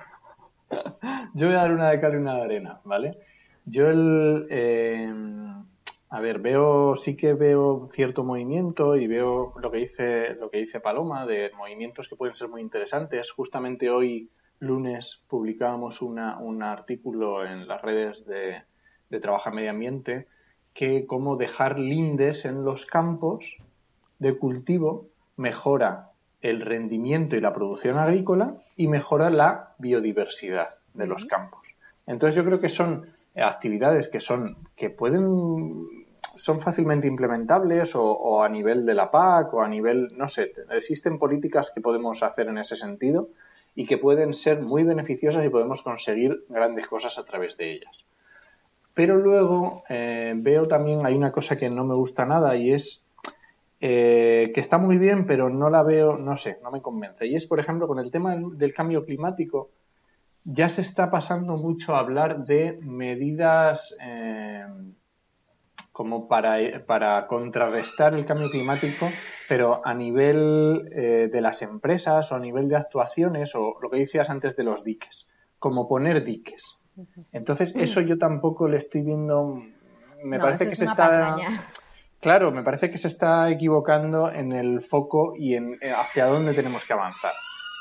[1.35, 3.19] Yo voy a dar una de cal y una de arena, ¿vale?
[3.65, 4.47] Yo el...
[4.51, 5.13] eh,
[6.13, 10.59] a ver, veo, sí que veo cierto movimiento y veo lo que dice, lo que
[10.59, 13.31] dice Paloma de movimientos que pueden ser muy interesantes.
[13.31, 18.63] Justamente hoy, lunes, publicábamos una, un artículo en las redes de,
[19.09, 20.27] de Trabaja Medio Ambiente
[20.73, 23.57] que cómo dejar lindes en los campos
[24.21, 26.11] de cultivo mejora
[26.41, 31.75] el rendimiento y la producción agrícola y mejora la biodiversidad de los campos.
[32.07, 35.89] Entonces yo creo que son actividades que son que pueden
[36.37, 40.53] son fácilmente implementables o, o a nivel de la PAC o a nivel no sé
[40.71, 43.29] existen políticas que podemos hacer en ese sentido
[43.75, 47.97] y que pueden ser muy beneficiosas y podemos conseguir grandes cosas a través de ellas.
[48.95, 53.03] Pero luego eh, veo también, hay una cosa que no me gusta nada y es
[53.81, 57.27] eh, que está muy bien, pero no la veo, no sé, no me convence.
[57.27, 59.71] Y es, por ejemplo, con el tema del, cambio climático,
[60.45, 64.67] ya se está pasando mucho a hablar de medidas eh,
[65.93, 69.09] como para, para contrarrestar el cambio climático,
[69.49, 73.99] pero a nivel eh, de las empresas o a nivel de actuaciones o lo que
[73.99, 75.27] decías antes de los diques,
[75.59, 76.81] como poner diques.
[77.33, 79.63] Entonces, eso yo tampoco le estoy viendo.
[80.23, 81.37] Me No, parece que es se está.
[82.21, 86.53] Claro, me parece que se está equivocando en el foco y en eh, hacia dónde
[86.53, 87.33] tenemos que avanzar.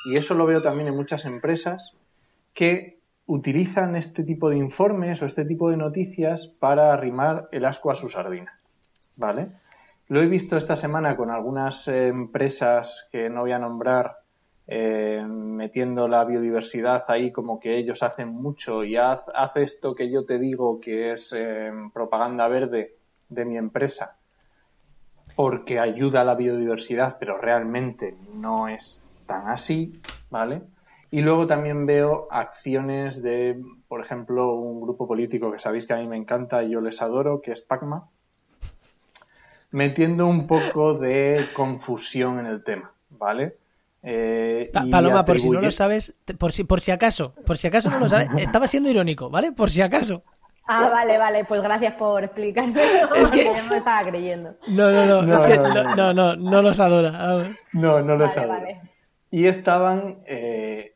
[0.06, 1.94] Y eso lo veo también en muchas empresas
[2.54, 7.92] que utilizan este tipo de informes o este tipo de noticias para arrimar el asco
[7.92, 8.58] a su sardina.
[9.18, 9.50] ¿Vale?
[10.08, 14.20] Lo he visto esta semana con algunas eh, empresas que no voy a nombrar
[14.68, 19.26] eh, metiendo la biodiversidad ahí como que ellos hacen mucho y haz,
[19.56, 21.36] esto que yo te digo que es
[21.92, 22.96] propaganda verde
[23.28, 24.18] de mi empresa
[25.40, 29.98] porque ayuda a la biodiversidad, pero realmente no es tan así,
[30.30, 30.64] ¿vale?
[31.12, 35.96] Y luego también veo acciones de, por ejemplo, un grupo político que sabéis que a
[35.96, 38.10] mí me encanta y yo les adoro, que es PACMA,
[39.72, 43.56] metiendo un poco de confusión en el tema, ¿vale?
[44.04, 47.68] Eh, Pa- Paloma, por si no lo sabes, por si, por si acaso, por si
[47.68, 49.54] acaso no lo sabes, estaba siendo irónico, ¿vale?
[49.54, 50.22] Por si acaso.
[50.72, 52.74] Ah, vale, vale, pues gracias por explicarme.
[53.15, 54.55] Es que- porque yo no me estaba creyendo.
[54.67, 55.95] No, no, no, No, es que no, no, no.
[55.95, 57.11] no, no, no los adora.
[57.74, 58.47] No, no lo Vale, sabía.
[58.53, 58.82] vale.
[59.32, 60.95] Y estaban, eh,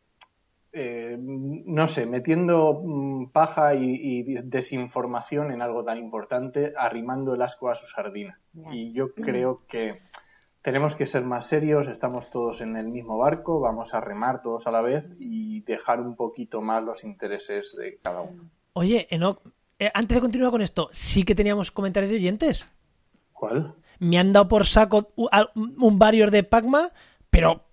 [0.73, 7.41] eh, no sé, metiendo mm, paja y, y desinformación en algo tan importante, arrimando el
[7.41, 8.39] asco a su sardina.
[8.71, 10.01] Y yo creo que
[10.61, 14.65] tenemos que ser más serios, estamos todos en el mismo barco, vamos a remar todos
[14.67, 18.49] a la vez y dejar un poquito más los intereses de cada uno.
[18.73, 19.39] Oye, Enoch,
[19.79, 22.67] eh, antes de continuar con esto, sí que teníamos comentarios de oyentes.
[23.31, 23.73] ¿Cuál?
[23.99, 26.91] Me han dado por saco u- a- un barrier de Pacma,
[27.29, 27.63] pero,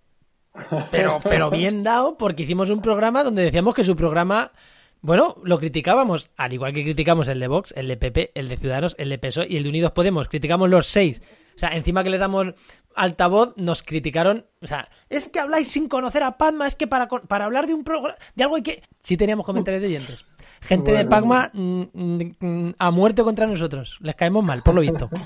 [0.90, 4.52] pero, pero bien dado, porque hicimos un programa donde decíamos que su programa,
[5.00, 8.56] bueno, lo criticábamos, al igual que criticamos el de Vox, el de PP, el de
[8.56, 10.28] Ciudadanos, el de PSOE y el de Unidos Podemos.
[10.28, 11.20] Criticamos los seis.
[11.56, 12.54] O sea, encima que le damos
[12.94, 14.46] altavoz, nos criticaron.
[14.62, 17.74] O sea, es que habláis sin conocer a Pacma, es que para, para hablar de
[17.74, 18.82] un programa, de algo hay que.
[19.02, 20.24] Sí teníamos comentarios de oyentes.
[20.60, 21.04] Gente de.
[21.06, 23.98] Pacma mm, mm, a muerte contra nosotros.
[24.00, 25.08] Les caemos mal, por lo visto.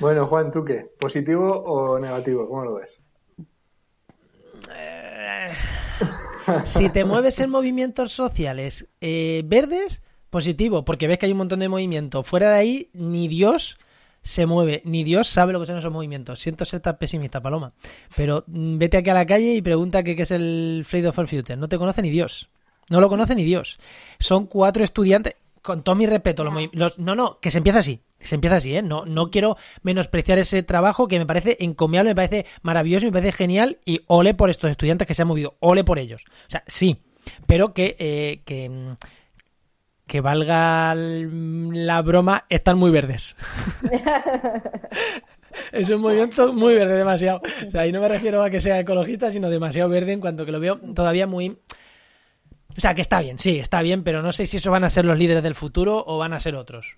[0.00, 0.90] Bueno, Juan, ¿tú qué?
[0.98, 2.48] ¿Positivo o negativo?
[2.48, 2.98] ¿Cómo lo ves?
[6.64, 11.60] Si te mueves en movimientos sociales eh, verdes, positivo, porque ves que hay un montón
[11.60, 12.24] de movimiento.
[12.24, 13.78] Fuera de ahí, ni Dios
[14.22, 16.40] se mueve, ni Dios sabe lo que son esos movimientos.
[16.40, 17.72] Siento ser tan pesimista, Paloma.
[18.16, 21.56] Pero mm, vete aquí a la calle y pregunta qué es el Friday for Future.
[21.56, 22.50] No te conoce ni Dios.
[22.90, 23.78] No lo conoce ni Dios.
[24.18, 25.34] Son cuatro estudiantes.
[25.62, 28.00] Con todo mi respeto, los movi- los- no, no, que se empieza así.
[28.20, 28.82] Se empieza así, ¿eh?
[28.82, 33.30] No, no quiero menospreciar ese trabajo que me parece encomiable, me parece maravilloso, me parece
[33.30, 36.24] genial y ole por estos estudiantes que se han movido, ole por ellos.
[36.48, 36.96] O sea, sí,
[37.46, 38.96] pero que, eh, que, mm,
[40.08, 43.36] que valga la broma, están muy verdes.
[45.72, 47.40] es un movimiento muy verde, demasiado.
[47.66, 50.44] O sea, y no me refiero a que sea ecologista, sino demasiado verde en cuanto
[50.44, 51.56] que lo veo todavía muy...
[52.76, 54.90] O sea, que está bien, sí, está bien, pero no sé si esos van a
[54.90, 56.96] ser los líderes del futuro o van a ser otros.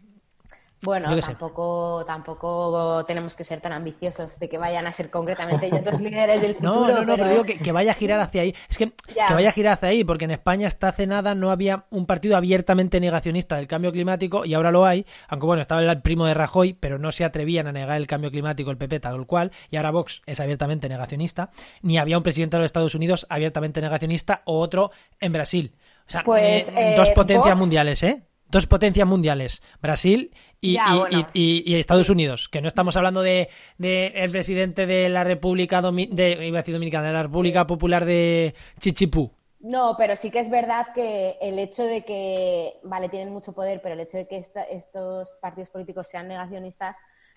[0.85, 1.21] Bueno, sé.
[1.23, 6.01] tampoco, tampoco tenemos que ser tan ambiciosos de que vayan a ser concretamente ellos los
[6.01, 6.89] líderes del futuro.
[6.89, 8.55] No, no, no, pero digo que, que vaya a girar hacia ahí.
[8.69, 9.27] Es que, Ya.
[9.29, 12.07] que vaya a girar hacia ahí, porque en España hasta hace nada no había un
[12.07, 16.27] partido abiertamente negacionista del cambio climático y ahora lo hay, aunque bueno, estaba el primo
[16.27, 19.51] de Rajoy, pero no se atrevían a negar el cambio climático el PP tal cual,
[19.71, 21.51] y ahora Vox es abiertamente negacionista,
[21.83, 25.75] ni había un presidente de los Estados Unidos abiertamente negacionista o otro en Brasil.
[26.07, 28.23] O sea, Pues, eh, eh, dos potencias Vox- mundiales, ¿eh?
[28.51, 30.33] Dos potencias mundiales, Brasil
[30.71, 31.29] y, Ya, y- bueno.
[31.35, 33.49] y- y- Estados Unidos, que no estamos hablando de,
[33.79, 38.05] de el presidente de la República de, iba a decir Dominicana, de la República Popular
[38.05, 39.31] de Chichipú.
[39.61, 43.81] No, pero sí que es verdad que el hecho de que, vale, tienen mucho poder,
[43.83, 46.97] pero el hecho de que esta- estos partidos políticos sean negacionistas,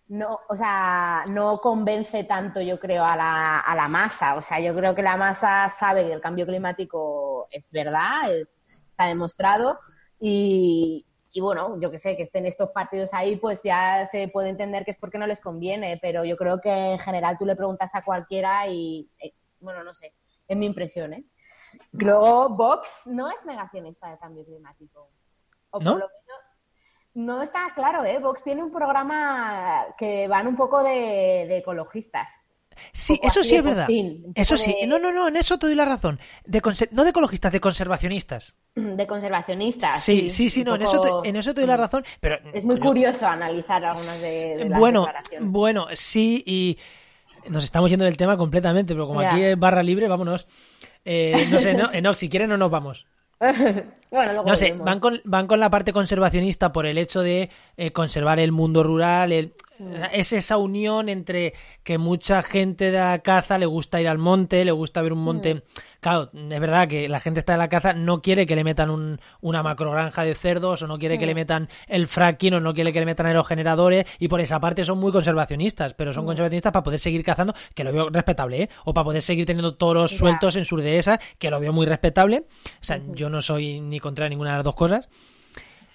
[0.10, 4.36] no, o sea, no convence tanto, yo creo, a la, a la masa.
[4.36, 8.62] O sea, yo creo que la masa sabe que el cambio climático es verdad, es,
[8.88, 9.80] está demostrado,
[10.20, 11.06] y,
[11.38, 14.84] y bueno, yo que sé, que estén estos partidos ahí, pues ya se puede entender
[14.84, 17.94] que es porque no les conviene, pero yo creo que en general tú le preguntas
[17.94, 20.16] a cualquiera y, eh, bueno, no sé,
[20.48, 21.24] es mi impresión, ¿eh?
[21.92, 25.12] Luego, Vox no es negacionista del cambio climático.
[25.70, 25.92] O ¿No?
[25.92, 26.42] por lo menos
[27.14, 28.18] no está claro, ¿eh?
[28.18, 32.32] Vox tiene un programa que van un poco de, de ecologistas.
[32.92, 33.86] Sí, eso sí es verdad.
[33.86, 36.20] postín, Eso sí, no, no, no, en eso te doy la razón.
[36.46, 38.56] De conser- no de ecologistas, de conservacionistas.
[38.76, 40.04] De conservacionistas.
[40.04, 42.06] Sí, sí, sí, no, en eso, te, en eso te doy la razón.
[42.20, 45.50] Pero Es muy curioso analizar algunas de, de las bueno, declaraciones.
[45.52, 46.78] bueno, sí, y
[47.50, 50.48] nos estamos yendo del tema completamente, pero como aquí es barra libre, vámonos.
[51.06, 53.08] Eh, no sé, no, Enoch, si quieren no nos vamos.
[54.12, 57.50] bueno, luego No sé, van con, van con la parte conservacionista por el hecho de
[57.78, 59.32] eh, conservar el mundo rural.
[59.32, 59.94] el- Mm.
[60.12, 64.66] es esa unión entre que mucha gente de la caza le gusta ir al monte,
[64.66, 65.54] le gusta ver un monte.
[65.54, 65.62] Mm.
[66.00, 68.90] Claro, es verdad que la gente está de la caza, no quiere que le metan
[68.92, 71.28] un- una macrogranja de cerdos, o no quiere que Mm.
[71.30, 74.84] le metan el fracking, o no quiere que le metan aerogeneradores, y por esa parte
[74.86, 76.14] son muy conservacionistas, pero Mm.
[76.14, 78.70] son conservacionistas para poder seguir cazando, que lo veo respetable, ¿eh?
[78.86, 80.18] O para poder seguir teniendo toros Ya.
[80.18, 82.46] sueltos en sus dehesas, que lo veo muy respetable.
[82.80, 85.10] O sea, yo no soy ni contra ninguna de las dos cosas.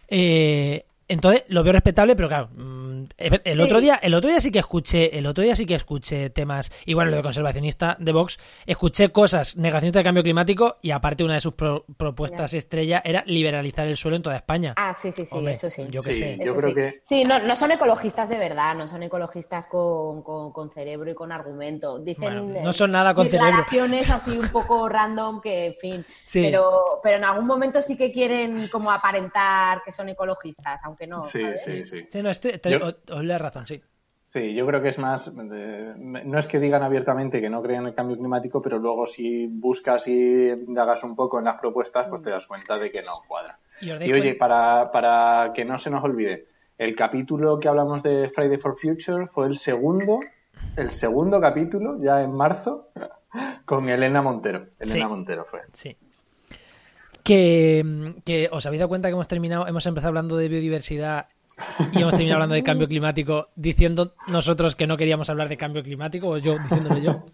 [0.08, 3.60] Eh, entonces lo veo respetable, pero claro, mm, el Sí.
[3.62, 6.70] otro día, el otro día sí que escuché, el otro día sí que escuché temas,
[6.86, 11.24] y bueno, lo de conservacionista de Vox, escuché cosas negacionistas de cambio climático y aparte
[11.24, 14.74] una de sus pro- propuestas estrella era liberalizar el suelo en toda España.
[14.76, 15.86] Ah, sí, sí, sí, Hombre, eso sí.
[15.90, 16.36] yo Sí, sé.
[16.38, 16.74] yo Eso creo sí.
[16.74, 21.10] que Sí, no, no son ecologistas de verdad, no son ecologistas con, con- con cerebro
[21.10, 21.98] y con argumento.
[21.98, 23.46] Dicen Bueno, eh, no son nada con cerebro.
[23.48, 26.06] declaraciones así un poco random que, en fin.
[26.24, 26.42] Sí.
[26.42, 31.24] Pero, pero en algún momento sí que quieren como aparentar que son ecologistas, aunque no.
[31.24, 31.64] sí, ¿sabes?
[31.64, 32.06] sí, sí.
[32.10, 33.82] Sí, no, estoy, te- Yo- os- os razón, sí.
[34.24, 37.80] Sí, yo creo que es más, de- no es que digan abiertamente que no creen
[37.82, 42.06] en el cambio climático, pero luego si buscas y indagas un poco en las propuestas,
[42.08, 43.58] pues te das cuenta de que no cuadra.
[43.80, 46.46] Y oye, para, para que no se nos olvide,
[46.78, 50.20] el capítulo que hablamos de Friday for Future fue el segundo,
[50.76, 52.88] el segundo capítulo, ya en marzo,
[53.66, 54.68] con Elena Montero.
[54.78, 55.04] Elena Sí.
[55.04, 55.60] Montero fue.
[55.72, 55.96] Sí.
[57.22, 61.26] Que, que os habéis dado cuenta que hemos terminado, hemos empezado hablando de biodiversidad
[61.92, 65.82] y hemos terminado hablando de cambio climático, diciendo nosotros que no queríamos hablar de cambio
[65.82, 67.26] climático, o yo diciéndolo yo.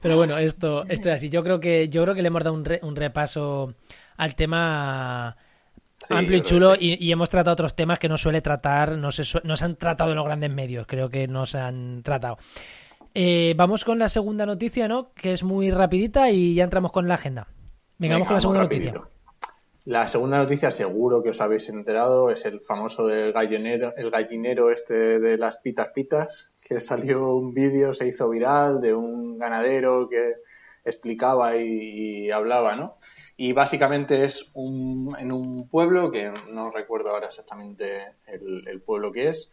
[0.00, 1.28] Pero bueno, esto, esto es así.
[1.30, 3.74] Yo creo que, yo creo que le hemos dado un, re- un repaso
[4.16, 5.36] al tema
[5.98, 6.96] Sí, amplio y chulo sí.
[7.00, 9.76] y, y hemos tratado otros temas que no suele tratar, no se, no se han
[9.76, 12.38] tratado en los grandes medios, creo que no se han tratado.
[13.14, 15.12] Eh, vamos con la segunda noticia, ¿no?
[15.14, 17.46] Que es muy rapidita y ya entramos con la agenda.
[18.02, 18.92] Venga, vamos con la segunda rapidito.
[18.98, 19.18] noticia.
[19.84, 24.70] La segunda noticia, seguro que os habéis enterado, es el famoso del gallinero, el gallinero
[24.70, 30.08] este de las pitas pitas, que salió un vídeo, se hizo viral de un ganadero
[30.08, 30.34] que
[30.84, 32.96] explicaba y, y hablaba, ¿no?
[33.36, 39.10] Y básicamente es un, en un pueblo, que no recuerdo ahora exactamente el, el pueblo
[39.10, 39.50] que es,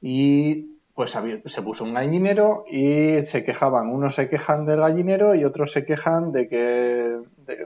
[0.00, 5.44] y pues se puso un gallinero y se quejaban, unos se quejan del gallinero y
[5.44, 7.16] otros se quejan de que,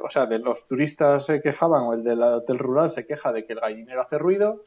[0.00, 3.44] o sea, de los turistas se quejaban o el del hotel rural se queja de
[3.44, 4.66] que el gallinero hace ruido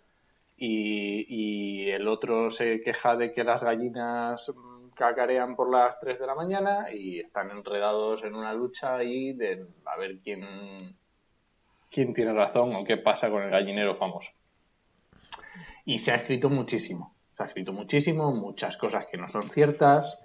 [0.57, 4.51] y, el otro se queja de que las gallinas
[4.95, 9.65] cacarean por las 3 de la mañana y están enredados en una lucha ahí de
[9.85, 10.45] a ver quién,
[11.89, 14.31] quién tiene razón o qué pasa con el gallinero famoso.
[15.85, 17.16] Y se ha escrito muchísimo.
[17.37, 20.17] Se ha escrito muchísimo, muchas cosas que no son ciertas.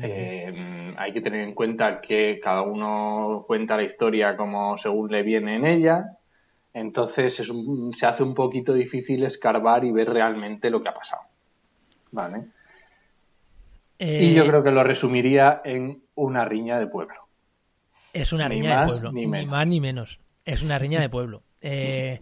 [0.00, 5.22] Eh, hay que tener en cuenta que cada uno cuenta la historia como según le
[5.22, 6.16] viene en ella.
[6.72, 10.94] Entonces es un- se hace un poquito difícil escarbar y ver realmente lo que ha
[10.94, 11.20] pasado.
[12.12, 12.46] ¿Vale?
[13.98, 17.28] Eh, Y yo creo que lo resumiría en una riña de pueblo.
[18.14, 20.18] es una ni riña más de pueblo, ni más ni menos.
[20.46, 21.42] Es una riña de pueblo.
[21.60, 22.20] Eh,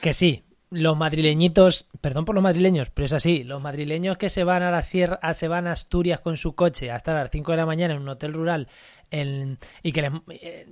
[0.00, 0.44] que sí,
[0.74, 4.70] los madrileñitos, perdón por los madrileños, pero es así, los madrileños que se van a
[4.70, 7.94] la sierra, se van a Asturias con su coche hasta las 5 de la mañana
[7.94, 8.68] en un hotel rural
[9.10, 10.66] en- y que les, eh,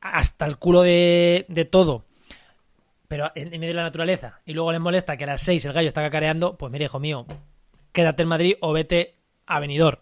[0.00, 2.04] hasta el culo de, de todo,
[3.08, 5.64] pero en, en medio de la naturaleza, y luego les molesta que a las 6
[5.64, 7.26] el gallo está cacareando, pues mire, hijo mío,
[7.92, 9.12] quédate en Madrid o vete
[9.46, 9.98] a Benidorm.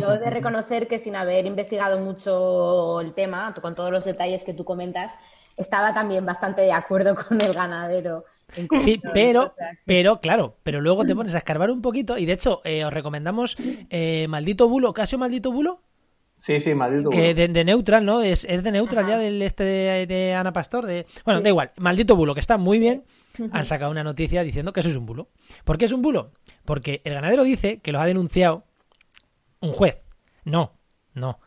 [0.00, 4.42] Yo he de reconocer que sin haber investigado mucho el tema, con todos los detalles
[4.44, 5.12] que tú comentas,
[5.56, 8.24] estaba también bastante de acuerdo con el ganadero.
[8.56, 12.26] en Sí, pero, que- pero, claro, pero luego te pones a escarbar un poquito y
[12.26, 13.56] de hecho eh, os recomendamos
[13.90, 15.82] eh, Maldito Bulo, Casio Maldito Bulo,
[16.34, 17.10] Sí, sí, maldito.
[17.10, 17.34] que bulo.
[17.34, 18.20] de, de Neutral, ¿no?
[18.22, 20.86] Es, es de Neutral ya del este de, de Ana Pastor.
[20.86, 21.06] De...
[21.24, 23.04] Bueno, da igual, Maldito Bulo, que está muy bien.
[23.52, 25.28] Han sacado una noticia diciendo que eso es un bulo.
[25.64, 26.32] ¿Por qué es un bulo?
[26.64, 28.64] Porque el ganadero dice que los ha denunciado
[29.60, 30.08] un juez.
[30.44, 30.72] No,
[31.14, 31.38] no.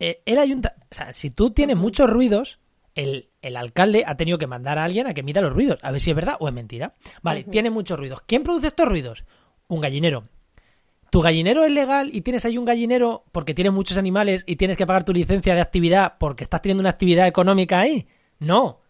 [0.00, 0.74] Eh, el ayunta...
[0.90, 2.58] O sea, si tú tienes muchos ruidos,
[2.96, 5.92] el, el alcalde ha tenido que mandar a alguien a que mida los ruidos, a
[5.92, 6.94] ver si es verdad o es mentira.
[7.22, 8.22] Vale, tiene muchos ruidos.
[8.26, 9.24] ¿Quién produce estos ruidos?
[9.68, 10.24] Un gallinero.
[11.10, 14.76] ¿Tu gallinero es legal y tienes ahí un gallinero porque tienes muchos animales y tienes
[14.76, 18.08] que pagar tu licencia de actividad porque estás teniendo una actividad económica ahí?
[18.38, 18.80] No.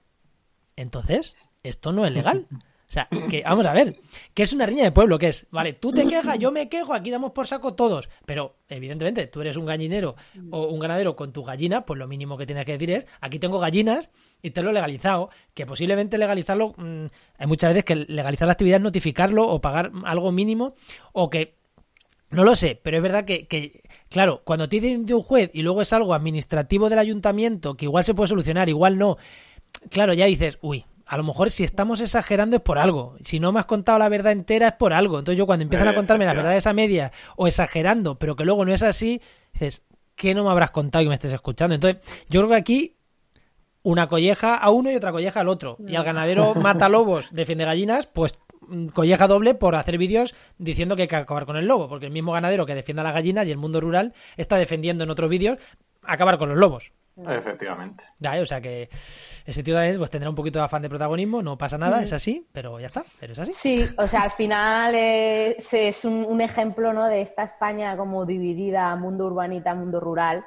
[0.76, 2.46] Entonces, esto no es legal.
[2.88, 3.96] O sea, que vamos a ver,
[4.32, 6.94] que es una riña de pueblo, que es, vale, tú te quejas, yo me quejo,
[6.94, 10.14] aquí damos por saco todos, pero evidentemente tú eres un gallinero
[10.52, 13.40] o un ganadero con tu gallina, pues lo mínimo que tienes que decir es, aquí
[13.40, 17.06] tengo gallinas y te lo he legalizado, que posiblemente legalizarlo, mm,
[17.38, 20.76] hay muchas veces que legalizar la actividad es notificarlo o pagar algo mínimo
[21.12, 21.56] o que
[22.30, 25.50] no lo sé, pero es verdad que, que, claro, cuando te dicen de un juez
[25.52, 29.16] y luego es algo administrativo del ayuntamiento, que igual se puede solucionar, igual no,
[29.90, 33.16] claro, ya dices, uy, a lo mejor si estamos exagerando es por algo.
[33.22, 35.20] Si no me has contado la verdad entera es por algo.
[35.20, 38.64] Entonces yo cuando empiezan a contarme la verdad esa media o exagerando, pero que luego
[38.64, 39.82] no es así, dices,
[40.16, 41.76] ¿qué no me habrás contado y me estés escuchando?
[41.76, 42.96] Entonces yo creo que aquí
[43.84, 45.76] una colleja a uno y otra colleja al otro.
[45.86, 48.36] Y al ganadero mata lobos, defiende gallinas, pues
[48.66, 52.06] mm, colleja doble por hacer vídeos diciendo que hay que acabar con el lobo, porque
[52.06, 55.10] el mismo ganadero que defiende a las gallinas y el mundo rural está defendiendo en
[55.10, 55.58] otros vídeos
[56.02, 56.90] acabar con los lobos.
[57.28, 58.04] Efectivamente.
[58.18, 58.42] Ya, ¿eh?
[58.42, 58.90] o sea que
[59.46, 62.12] ese tío también pues, tendrá un poquito de afán de protagonismo, no pasa nada, es
[62.12, 63.52] así, pero ya está, pero es así.
[63.52, 64.94] Sí, o sea, al final
[65.58, 67.06] se- es un, un ejemplo ¿no?
[67.06, 70.44] de esta España como dividida, mundo urbanita, mundo rural,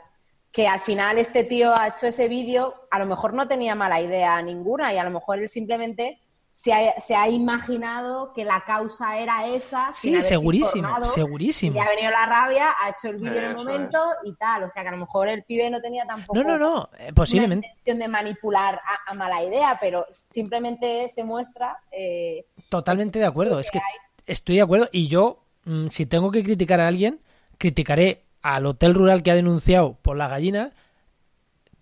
[0.52, 4.02] que al final este tío ha hecho ese vídeo, a lo mejor no tenía mala
[4.02, 6.20] idea ninguna y a lo mejor él simplemente
[6.62, 9.92] se ha, se ha imaginado que la causa era esa.
[9.94, 11.76] Sí, segurísimo, segurísimo.
[11.76, 14.70] Le ha venido la rabia, ha hecho el vídeo en el momento y tal, o
[14.70, 17.14] sea que a lo mejor el pibe no tenía tampoco No, no, no, eh, una
[17.14, 17.68] posiblemente.
[17.68, 21.78] intención de manipular a, a mala idea, pero simplemente se muestra...
[21.92, 23.80] eh, Totalmente de acuerdo, es que
[24.26, 27.22] estoy de acuerdo y yo, mm, si tengo que criticar a alguien,
[27.58, 30.72] criticaré al hotel rural que ha denunciado por las gallinas,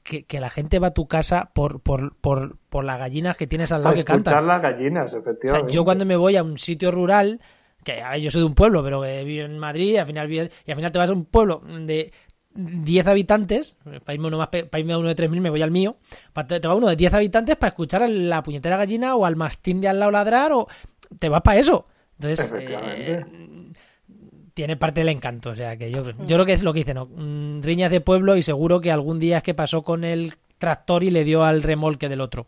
[0.07, 3.45] que, que la gente va a tu casa por, por, por, por las gallinas que
[3.47, 4.33] tienes al lado que cantan.
[4.33, 5.71] escuchar las gallinas, O sea, efectivamente.
[5.73, 7.41] yo cuando me voy a un sitio rural,
[7.83, 10.05] que a ver, yo soy de un pueblo, pero que vivo en Madrid, y al
[10.07, 12.11] final, y al final te vas a un pueblo de
[12.55, 15.71] 10 habitantes, para irme, uno más, para irme a uno de 3.000 me voy al
[15.71, 15.97] mío,
[16.47, 19.35] te te va uno de 10 habitantes para escuchar a la puñetera gallina o al
[19.35, 20.67] mastín de al lado ladrar, o
[21.19, 21.85] te vas para eso.
[22.19, 23.11] Entonces, Efectivamente.
[23.13, 23.66] eh,
[24.57, 26.95] tiene parte del encanto, o sea, que yo, yo creo que es lo que dice,
[26.95, 27.05] ¿no?
[27.05, 31.03] Mm, Riñas de pueblo y seguro que algún día es que pasó con el tractor
[31.03, 32.47] y le dio al remolque del otro.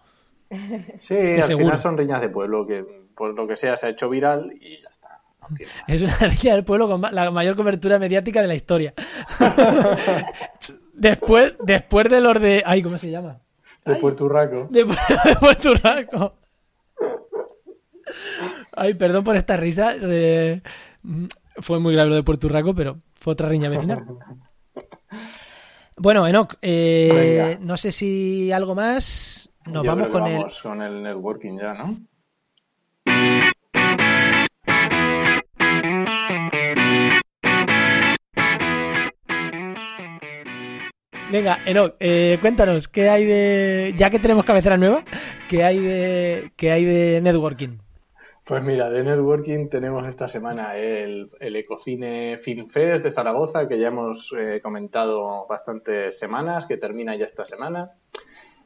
[1.00, 1.66] Sí, que al seguro.
[1.68, 2.84] final son riñas de pueblo que
[3.16, 5.22] por lo que sea se ha hecho viral y ya está.
[5.40, 5.56] No.
[5.88, 8.96] Es una riña del pueblo con la mayor cobertura mediática de la historia.
[10.96, 12.64] después, después de los de.
[12.66, 13.40] Ay, ¿cómo se llama?
[13.86, 14.28] De Puerto.
[14.72, 16.34] Después de Puerto Rico.
[18.76, 19.94] Ay, perdón por esta risa.
[20.02, 20.62] eh,
[21.62, 24.06] fue muy grave lo de Puerto Rico, pero fue otra riña vecina.
[25.98, 29.50] Bueno, Enoch, eh, no sé si algo más.
[29.66, 30.38] Nos Yo vamos creo que con el.
[30.38, 31.98] vamos con el networking ya, ¿no?
[41.32, 43.94] Venga, Enoch, eh, cuéntanos, ¿qué hay de.
[43.98, 45.04] Ya que tenemos cabecera nueva,
[45.48, 47.78] ¿qué hay de, qué hay de networking?
[48.50, 53.78] Pues mira, de networking tenemos esta semana el, el Ecocine Film Fest de Zaragoza, que
[53.78, 57.92] ya hemos eh, comentado bastantes semanas, que termina ya esta semana.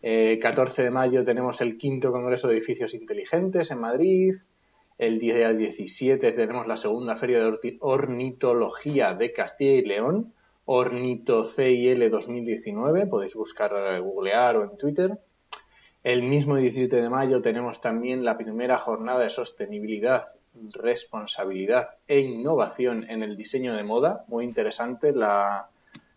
[0.02, 4.36] Eh, 14 de mayo tenemos el quinto Congreso de Edificios Inteligentes en Madrid.
[4.98, 12.10] El día 17 tenemos la segunda Feria de Ornitología de Castilla y León, Ornito CIL
[12.10, 13.08] 2019.
[13.08, 15.20] Podéis buscar, eh, googlear o en Twitter.
[16.04, 20.24] El mismo 17 de mayo tenemos también la primera jornada de sostenibilidad,
[20.74, 24.26] responsabilidad e innovación en el diseño de moda.
[24.28, 25.68] Muy interesante la,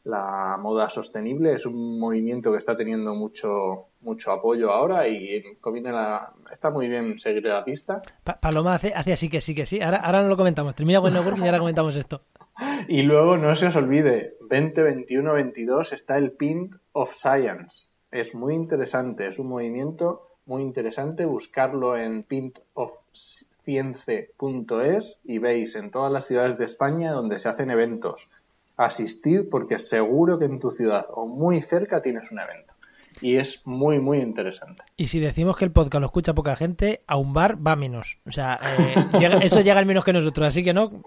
[0.05, 1.53] la moda sostenible.
[1.53, 5.43] Es un movimiento que está teniendo mucho, mucho apoyo ahora y
[5.85, 8.03] la, está muy bien seguir la pista.
[8.25, 9.81] Pa- Paloma hace, hace así que sí, que sí.
[9.81, 10.75] Ahora, ahora no lo comentamos.
[10.75, 12.23] Termina con el networking y ahora comentamos esto.
[12.89, 17.89] Y luego no se os olvide, 20, 21, 22 está el Pint of Science.
[18.11, 21.25] Es muy interesante, es un movimiento muy interesante.
[21.25, 28.29] Buscarlo en pintofcience.es y veis en todas las ciudades de España donde se hacen eventos.
[28.77, 32.75] Asistid porque seguro que en tu ciudad o muy cerca tienes un evento.
[33.23, 34.83] Y es muy, muy interesante.
[34.99, 38.19] Y si decimos que el podcast lo escucha poca gente, a un bar va menos.
[38.27, 40.49] O sea, eh, llega- eso llega al menos que nosotros.
[40.49, 40.91] Así que no.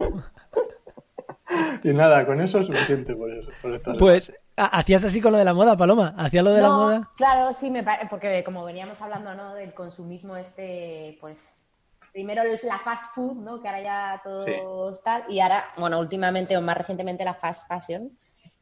[1.83, 3.51] Y nada, con eso es suficiente por eso.
[3.61, 4.33] por Pues
[4.65, 6.13] hacías así con lo de la moda, Paloma.
[6.17, 7.09] Hacías lo de la No, moda.
[7.15, 9.53] Claro, sí, me pare- porque como veníamos hablando ¿no?
[9.53, 11.65] del consumismo este, pues
[12.11, 13.61] primero la fast food, ¿no?
[13.61, 18.17] que ahora ya todo tal, y ahora, bueno, últimamente o más recientemente la fast fashion,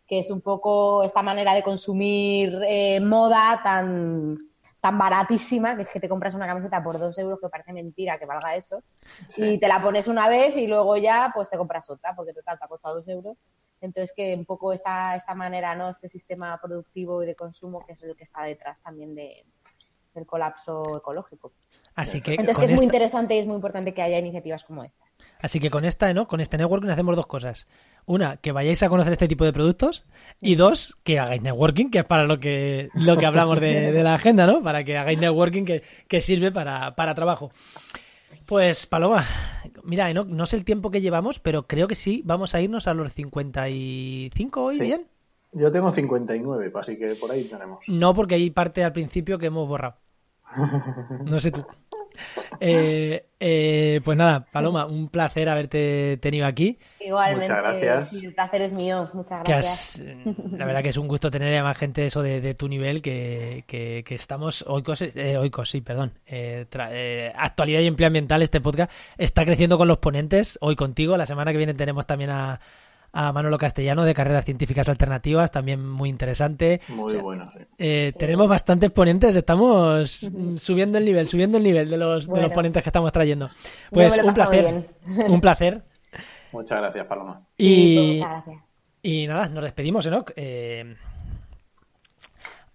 [0.05, 4.37] que es un poco esta manera de consumir eh, moda tan,
[4.81, 8.17] tan baratísima, que es que te compras una camiseta por dos euros, que parece mentira
[8.19, 8.83] que valga eso,
[9.29, 9.43] Sí.
[9.43, 12.59] y te la pones una vez y luego ya pues te compras otra, porque total
[12.59, 13.37] te ha costado dos euros.
[13.81, 15.89] Entonces que un poco esta, esta manera, ¿no?
[15.89, 19.45] Este sistema productivo y de consumo que es el que está detrás también de,
[20.13, 21.53] del colapso ecológico.
[21.95, 24.83] Así que, Entonces que es muy interesante y es muy importante que haya iniciativas como
[24.83, 25.03] esta.
[25.41, 26.27] así que con esta, ¿no?
[26.27, 27.65] Con este networking hacemos dos cosas.
[28.05, 30.05] Una, que vayáis a conocer este tipo de productos.
[30.39, 34.03] Y dos, que hagáis networking, que es para lo que, lo que hablamos de, de
[34.03, 34.61] la agenda, ¿no?
[34.61, 37.51] Para que hagáis networking que, que sirve para, para trabajo.
[38.45, 39.25] Pues, Paloma,
[39.83, 42.87] mira, no, no sé el tiempo que llevamos, pero creo que sí, vamos a irnos
[42.87, 44.83] a los 55 hoy, Sí.
[44.83, 45.07] ¿bien?
[45.53, 47.79] Yo tengo 59, así que por ahí tenemos.
[47.87, 49.95] No, porque hay parte al principio que hemos borrado.
[51.25, 51.65] No sé tú.
[52.59, 56.79] Eh, eh, pues nada, Paloma, un placer haberte tenido aquí.
[56.99, 58.09] Igualmente, Muchas gracias.
[58.09, 59.09] sí, el placer es mío.
[59.13, 60.01] Muchas Que gracias.
[60.01, 62.67] has- la verdad que es un gusto tener a más gente eso de, de tu
[62.67, 66.13] nivel que, que, que estamos oicos, eh, oicos, sí, perdón.
[66.25, 70.57] Eh, tra- eh, actualidad y empleo ambiental, este podcast está creciendo con los ponentes.
[70.61, 72.59] Hoy contigo, la semana que viene tenemos también a,
[73.13, 76.81] a Manolo Castellano de Carreras Científicas Alternativas, también muy interesante.
[76.89, 77.63] Muy bueno, sí.
[77.79, 80.27] Eh, tenemos bastantes ponentes, estamos
[80.57, 82.49] subiendo el nivel, subiendo el nivel de los, de los Bueno.
[82.49, 83.49] ponentes que estamos trayendo.
[83.91, 84.89] Pues un placer,
[85.27, 85.83] un placer.
[86.51, 87.41] Muchas gracias, Paloma.
[87.57, 88.63] Sí, Y, muchas gracias.
[89.03, 90.31] y nada, nos despedimos, Enoch.
[90.35, 90.95] Eh,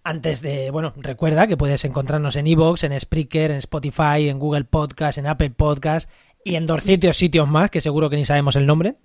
[0.05, 4.65] antes de, bueno, recuerda que puedes encontrarnos en Evox, en Spreaker, en Spotify, en Google
[4.65, 6.09] Podcast, en Apple Podcast
[6.43, 8.95] y en dos sitios, sitios más, que seguro que ni sabemos el nombre.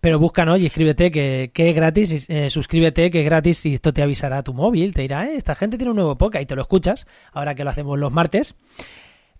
[0.00, 3.92] Pero búscanos y escríbete que, que es gratis, eh, suscríbete que es gratis y esto
[3.92, 6.46] te avisará a tu móvil, te dirá, eh, esta gente tiene un nuevo podcast y
[6.46, 8.54] te lo escuchas, ahora que lo hacemos los martes.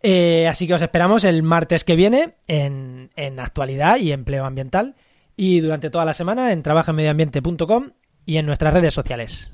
[0.02, 4.94] Eh, así que os esperamos el martes que viene en, en actualidad y empleo ambiental
[5.36, 7.90] y durante toda la semana en trabajaenmedioambiente.com
[8.24, 9.52] y en nuestras redes sociales.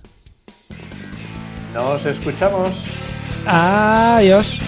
[1.74, 2.86] Nos escuchamos.
[3.47, 4.61] Adiós.